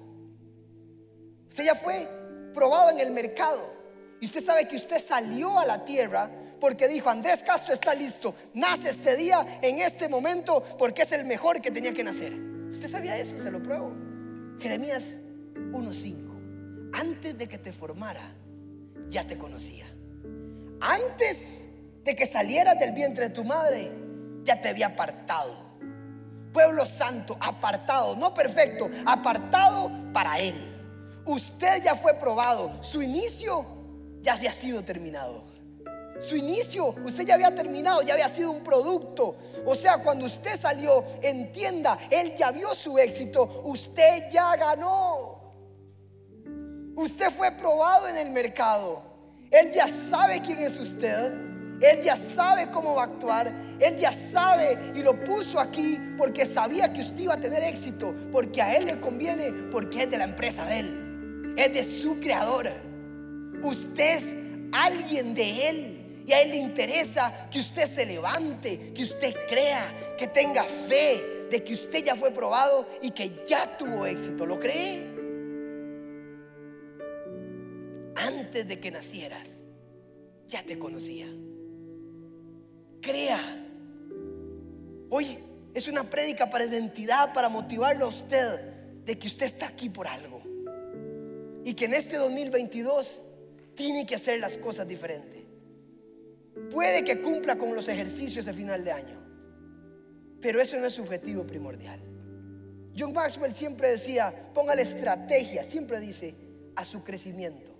Usted 1.49 1.63
ya 1.63 1.75
fue 1.75 2.07
probado 2.53 2.91
en 2.91 2.99
el 2.99 3.11
mercado. 3.11 3.73
Y 4.19 4.25
usted 4.25 4.43
sabe 4.43 4.67
que 4.67 4.75
usted 4.75 4.99
salió 4.99 5.57
a 5.57 5.65
la 5.65 5.85
tierra 5.85 6.29
porque 6.59 6.87
dijo, 6.87 7.09
Andrés 7.09 7.43
Castro 7.43 7.73
está 7.73 7.93
listo, 7.93 8.33
nace 8.53 8.89
este 8.89 9.15
día, 9.15 9.59
en 9.61 9.79
este 9.79 10.09
momento, 10.09 10.63
porque 10.77 11.03
es 11.03 11.11
el 11.11 11.25
mejor 11.25 11.61
que 11.61 11.71
tenía 11.71 11.93
que 11.93 12.03
nacer. 12.03 12.33
¿Usted 12.71 12.89
sabía 12.89 13.17
eso? 13.17 13.37
Se 13.37 13.51
lo 13.51 13.61
pruebo. 13.61 14.04
Jeremías 14.59 15.17
1.5. 15.55 16.91
Antes 16.93 17.37
de 17.37 17.47
que 17.47 17.57
te 17.57 17.71
formara, 17.71 18.33
ya 19.09 19.25
te 19.27 19.37
conocía. 19.37 19.85
Antes 20.79 21.67
de 22.03 22.15
que 22.15 22.25
salieras 22.25 22.79
del 22.79 22.91
vientre 22.91 23.29
de 23.29 23.35
tu 23.35 23.43
madre, 23.43 23.91
ya 24.43 24.61
te 24.61 24.69
había 24.69 24.87
apartado 24.87 25.65
pueblo 26.55 26.85
santo, 26.85 27.35
apartado, 27.41 28.15
no 28.15 28.33
perfecto, 28.33 28.89
apartado 29.05 29.91
para 30.13 30.39
Él. 30.39 30.55
Usted 31.25 31.83
ya 31.83 31.95
fue 31.95 32.13
probado, 32.13 32.81
su 32.81 33.01
inicio 33.01 33.65
ya 34.21 34.37
se 34.37 34.47
ha 34.47 34.53
sido 34.53 34.81
terminado. 34.81 35.43
Su 36.19 36.35
inicio, 36.35 36.95
usted 37.05 37.25
ya 37.25 37.35
había 37.35 37.53
terminado, 37.53 38.01
ya 38.01 38.13
había 38.13 38.29
sido 38.29 38.51
un 38.51 38.63
producto. 38.63 39.35
O 39.65 39.75
sea, 39.75 39.97
cuando 39.97 40.25
usted 40.25 40.57
salió, 40.57 41.03
entienda, 41.21 41.97
Él 42.09 42.35
ya 42.37 42.51
vio 42.51 42.73
su 42.73 42.97
éxito, 42.97 43.63
usted 43.65 44.29
ya 44.31 44.55
ganó. 44.55 45.35
Usted 46.95 47.29
fue 47.31 47.51
probado 47.51 48.07
en 48.07 48.17
el 48.17 48.29
mercado. 48.31 49.03
Él 49.51 49.71
ya 49.73 49.87
sabe 49.87 50.41
quién 50.41 50.59
es 50.59 50.77
usted. 50.79 51.33
Él 51.81 52.01
ya 52.01 52.15
sabe 52.15 52.71
cómo 52.71 52.95
va 52.95 53.03
a 53.03 53.05
actuar. 53.05 53.53
Él 53.79 53.97
ya 53.97 54.13
sabe 54.13 54.93
y 54.95 55.03
lo 55.03 55.21
puso 55.25 55.59
aquí 55.59 55.99
porque 56.17 56.45
sabía 56.45 56.93
que 56.93 57.01
usted 57.01 57.19
iba 57.19 57.33
a 57.33 57.39
tener 57.39 57.61
éxito, 57.63 58.15
porque 58.31 58.61
a 58.61 58.77
Él 58.77 58.85
le 58.85 58.99
conviene, 59.01 59.51
porque 59.71 60.03
es 60.03 60.11
de 60.11 60.17
la 60.17 60.23
empresa 60.23 60.65
de 60.65 60.79
Él, 60.79 61.53
es 61.57 61.73
de 61.73 61.83
su 61.83 62.17
creador. 62.21 62.69
Usted 63.61 64.17
es 64.17 64.35
alguien 64.71 65.35
de 65.35 65.69
Él 65.69 65.94
y 66.25 66.33
a 66.33 66.41
Él 66.41 66.51
le 66.51 66.57
interesa 66.57 67.47
que 67.51 67.59
usted 67.59 67.87
se 67.87 68.05
levante, 68.05 68.93
que 68.93 69.03
usted 69.03 69.35
crea, 69.47 70.15
que 70.17 70.27
tenga 70.27 70.63
fe 70.63 71.47
de 71.51 71.63
que 71.63 71.73
usted 71.73 72.03
ya 72.03 72.15
fue 72.15 72.31
probado 72.31 72.87
y 73.01 73.11
que 73.11 73.45
ya 73.47 73.77
tuvo 73.77 74.05
éxito. 74.05 74.45
¿Lo 74.45 74.59
cree? 74.59 75.13
Antes 78.15 78.67
de 78.67 78.79
que 78.79 78.91
nacieras, 78.91 79.63
ya 80.47 80.63
te 80.63 80.79
conocía. 80.79 81.27
Crea 83.01 83.65
Hoy 85.09 85.37
es 85.73 85.87
una 85.87 86.09
prédica 86.09 86.49
para 86.49 86.65
identidad, 86.65 87.33
para 87.33 87.47
motivarlo 87.47 88.05
a 88.05 88.07
usted 88.09 88.59
de 89.05 89.17
que 89.17 89.27
usted 89.27 89.45
está 89.45 89.67
aquí 89.67 89.89
por 89.89 90.07
algo. 90.07 90.41
Y 91.63 91.73
que 91.73 91.85
en 91.85 91.93
este 91.93 92.17
2022 92.17 93.21
tiene 93.75 94.05
que 94.05 94.15
hacer 94.15 94.39
las 94.39 94.57
cosas 94.57 94.87
diferentes. 94.87 95.44
Puede 96.75 97.05
que 97.05 97.21
cumpla 97.21 97.57
con 97.57 97.73
los 97.73 97.87
ejercicios 97.87 98.45
de 98.45 98.51
final 98.51 98.83
de 98.83 98.91
año, 98.91 99.17
pero 100.41 100.61
eso 100.61 100.77
no 100.77 100.87
es 100.87 100.93
su 100.93 101.03
objetivo 101.03 101.47
primordial. 101.47 102.01
John 102.97 103.13
Maxwell 103.13 103.53
siempre 103.53 103.91
decía, 103.91 104.51
ponga 104.53 104.75
la 104.75 104.81
estrategia, 104.81 105.63
siempre 105.63 106.01
dice, 106.01 106.35
a 106.75 106.83
su 106.83 107.01
crecimiento, 107.01 107.71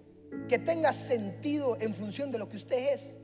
que 0.48 0.60
tenga 0.60 0.94
sentido 0.94 1.76
en 1.82 1.94
función 1.94 2.32
de 2.32 2.38
lo 2.38 2.48
que 2.48 2.56
usted 2.56 2.94
es. 2.94 3.18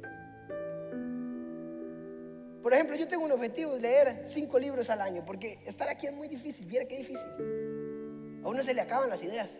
Por 2.61 2.73
ejemplo, 2.73 2.97
yo 2.97 3.07
tengo 3.07 3.23
un 3.23 3.31
objetivo 3.31 3.75
de 3.75 3.79
leer 3.79 4.23
cinco 4.25 4.59
libros 4.59 4.89
al 4.89 4.99
año, 4.99 5.23
porque 5.25 5.59
estar 5.65 5.87
aquí 5.87 6.05
es 6.05 6.13
muy 6.13 6.27
difícil, 6.27 6.65
viera 6.65 6.85
qué 6.85 6.97
difícil. 6.97 7.29
A 8.43 8.49
uno 8.49 8.61
se 8.61 8.73
le 8.73 8.81
acaban 8.81 9.09
las 9.09 9.23
ideas. 9.23 9.57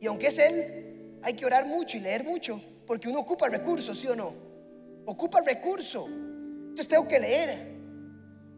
Y 0.00 0.06
aunque 0.06 0.28
es 0.28 0.38
él, 0.38 1.18
hay 1.20 1.34
que 1.34 1.44
orar 1.44 1.66
mucho 1.66 1.98
y 1.98 2.00
leer 2.00 2.24
mucho, 2.24 2.58
porque 2.86 3.10
uno 3.10 3.20
ocupa 3.20 3.50
recursos, 3.50 4.00
¿sí 4.00 4.08
o 4.08 4.16
no? 4.16 4.45
Ocupa 5.06 5.40
recurso. 5.40 6.06
Entonces 6.06 6.88
tengo 6.88 7.08
que 7.08 7.18
leer. 7.18 7.74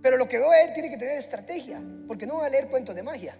Pero 0.03 0.17
lo 0.17 0.29
que 0.29 0.39
voy 0.39 0.49
a 0.49 0.63
leer 0.63 0.75
tiene 0.75 0.91
que 0.91 0.97
tener 0.97 1.17
estrategia, 1.17 1.81
porque 2.07 2.27
no 2.27 2.35
voy 2.35 2.47
a 2.47 2.49
leer 2.49 2.69
cuentos 2.69 2.95
de 2.95 3.03
magia, 3.03 3.37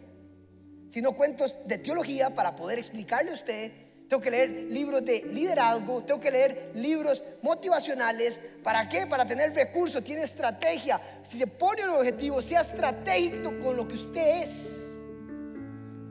sino 0.91 1.15
cuentos 1.15 1.57
de 1.67 1.79
teología 1.79 2.35
para 2.35 2.57
poder 2.57 2.79
explicarle 2.79 3.31
a 3.31 3.35
usted 3.35 3.73
tengo 4.09 4.23
que 4.23 4.31
leer 4.31 4.51
libros 4.71 5.05
de 5.05 5.23
liderazgo, 5.23 6.03
tengo 6.03 6.19
que 6.19 6.31
leer 6.31 6.73
libros 6.75 7.23
motivacionales. 7.43 8.41
¿Para 8.63 8.89
qué? 8.89 9.07
Para 9.07 9.27
tener 9.27 9.55
recursos, 9.55 10.03
tiene 10.03 10.23
estrategia. 10.23 10.99
Si 11.23 11.37
se 11.37 11.47
pone 11.47 11.85
un 11.85 11.91
objetivo, 11.91 12.41
sea 12.41 12.63
estratégico 12.63 13.59
con 13.63 13.77
lo 13.77 13.87
que 13.87 13.95
usted 13.97 14.43
es. 14.45 14.85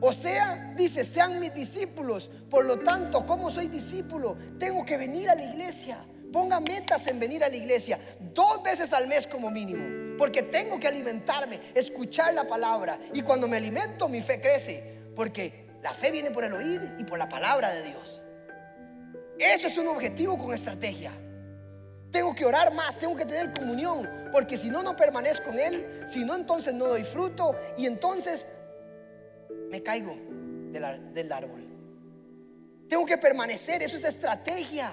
O 0.00 0.12
sea, 0.12 0.74
dice, 0.76 1.02
sean 1.02 1.40
mis 1.40 1.52
discípulos. 1.52 2.30
Por 2.48 2.66
lo 2.66 2.78
tanto, 2.78 3.26
como 3.26 3.50
soy 3.50 3.66
discípulo, 3.66 4.36
tengo 4.60 4.86
que 4.86 4.96
venir 4.96 5.28
a 5.28 5.34
la 5.34 5.42
iglesia. 5.42 5.98
Ponga 6.32 6.60
metas 6.60 7.06
en 7.06 7.18
venir 7.18 7.42
a 7.42 7.48
la 7.48 7.56
iglesia 7.56 7.98
dos 8.34 8.62
veces 8.62 8.92
al 8.92 9.06
mes 9.06 9.26
como 9.26 9.50
mínimo. 9.50 10.16
Porque 10.18 10.42
tengo 10.42 10.78
que 10.80 10.88
alimentarme, 10.88 11.60
escuchar 11.74 12.34
la 12.34 12.46
palabra. 12.46 12.98
Y 13.14 13.22
cuando 13.22 13.46
me 13.46 13.56
alimento, 13.56 14.08
mi 14.08 14.20
fe 14.20 14.40
crece. 14.40 14.98
Porque 15.14 15.68
la 15.82 15.94
fe 15.94 16.10
viene 16.10 16.30
por 16.30 16.44
el 16.44 16.52
oír 16.52 16.94
y 16.98 17.04
por 17.04 17.18
la 17.18 17.28
palabra 17.28 17.70
de 17.70 17.84
Dios. 17.84 18.22
Eso 19.38 19.68
es 19.68 19.78
un 19.78 19.88
objetivo 19.88 20.36
con 20.36 20.52
estrategia. 20.52 21.12
Tengo 22.10 22.34
que 22.34 22.44
orar 22.44 22.72
más, 22.74 22.98
tengo 22.98 23.14
que 23.16 23.26
tener 23.26 23.52
comunión, 23.52 24.08
porque 24.32 24.56
si 24.56 24.70
no, 24.70 24.82
no 24.82 24.96
permanezco 24.96 25.50
en 25.50 25.58
Él, 25.58 26.02
si 26.06 26.24
no, 26.24 26.34
entonces 26.34 26.72
no 26.72 26.86
doy 26.86 27.04
fruto 27.04 27.54
y 27.76 27.86
entonces 27.86 28.46
me 29.70 29.82
caigo 29.82 30.16
del, 30.70 31.32
árbol. 31.32 31.66
Tengo 32.88 33.04
que 33.04 33.18
permanecer, 33.18 33.82
eso 33.82 33.96
es 33.96 34.04
estrategia 34.04 34.90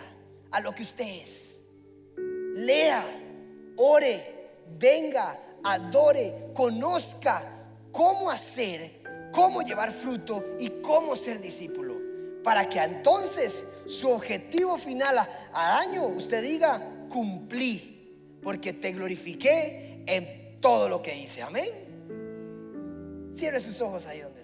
a 0.55 0.59
lo 0.61 0.73
que 0.73 0.83
usted 0.83 1.05
es. 1.05 1.61
Lea, 2.55 3.05
ore, 3.75 4.51
venga, 4.77 5.37
adore, 5.63 6.51
conozca 6.53 7.43
cómo 7.91 8.31
hacer 8.31 9.05
cómo 9.35 9.61
llevar 9.61 9.91
fruto 9.91 10.43
y 10.59 10.69
cómo 10.81 11.15
ser 11.15 11.41
discípulo. 11.41 11.95
Para 12.43 12.69
que 12.69 12.79
entonces 12.79 13.65
su 13.85 14.09
objetivo 14.09 14.77
final 14.77 15.17
al 15.51 15.89
año 15.89 16.07
usted 16.07 16.41
diga, 16.41 16.81
cumplí, 17.09 18.39
porque 18.41 18.71
te 18.71 18.93
glorifiqué 18.93 20.03
en 20.05 20.59
todo 20.61 20.87
lo 20.87 21.01
que 21.01 21.17
hice. 21.17 21.41
Amén. 21.41 21.69
Cierre 23.33 23.59
sus 23.59 23.81
ojos 23.81 24.05
ahí 24.05 24.21
donde. 24.21 24.34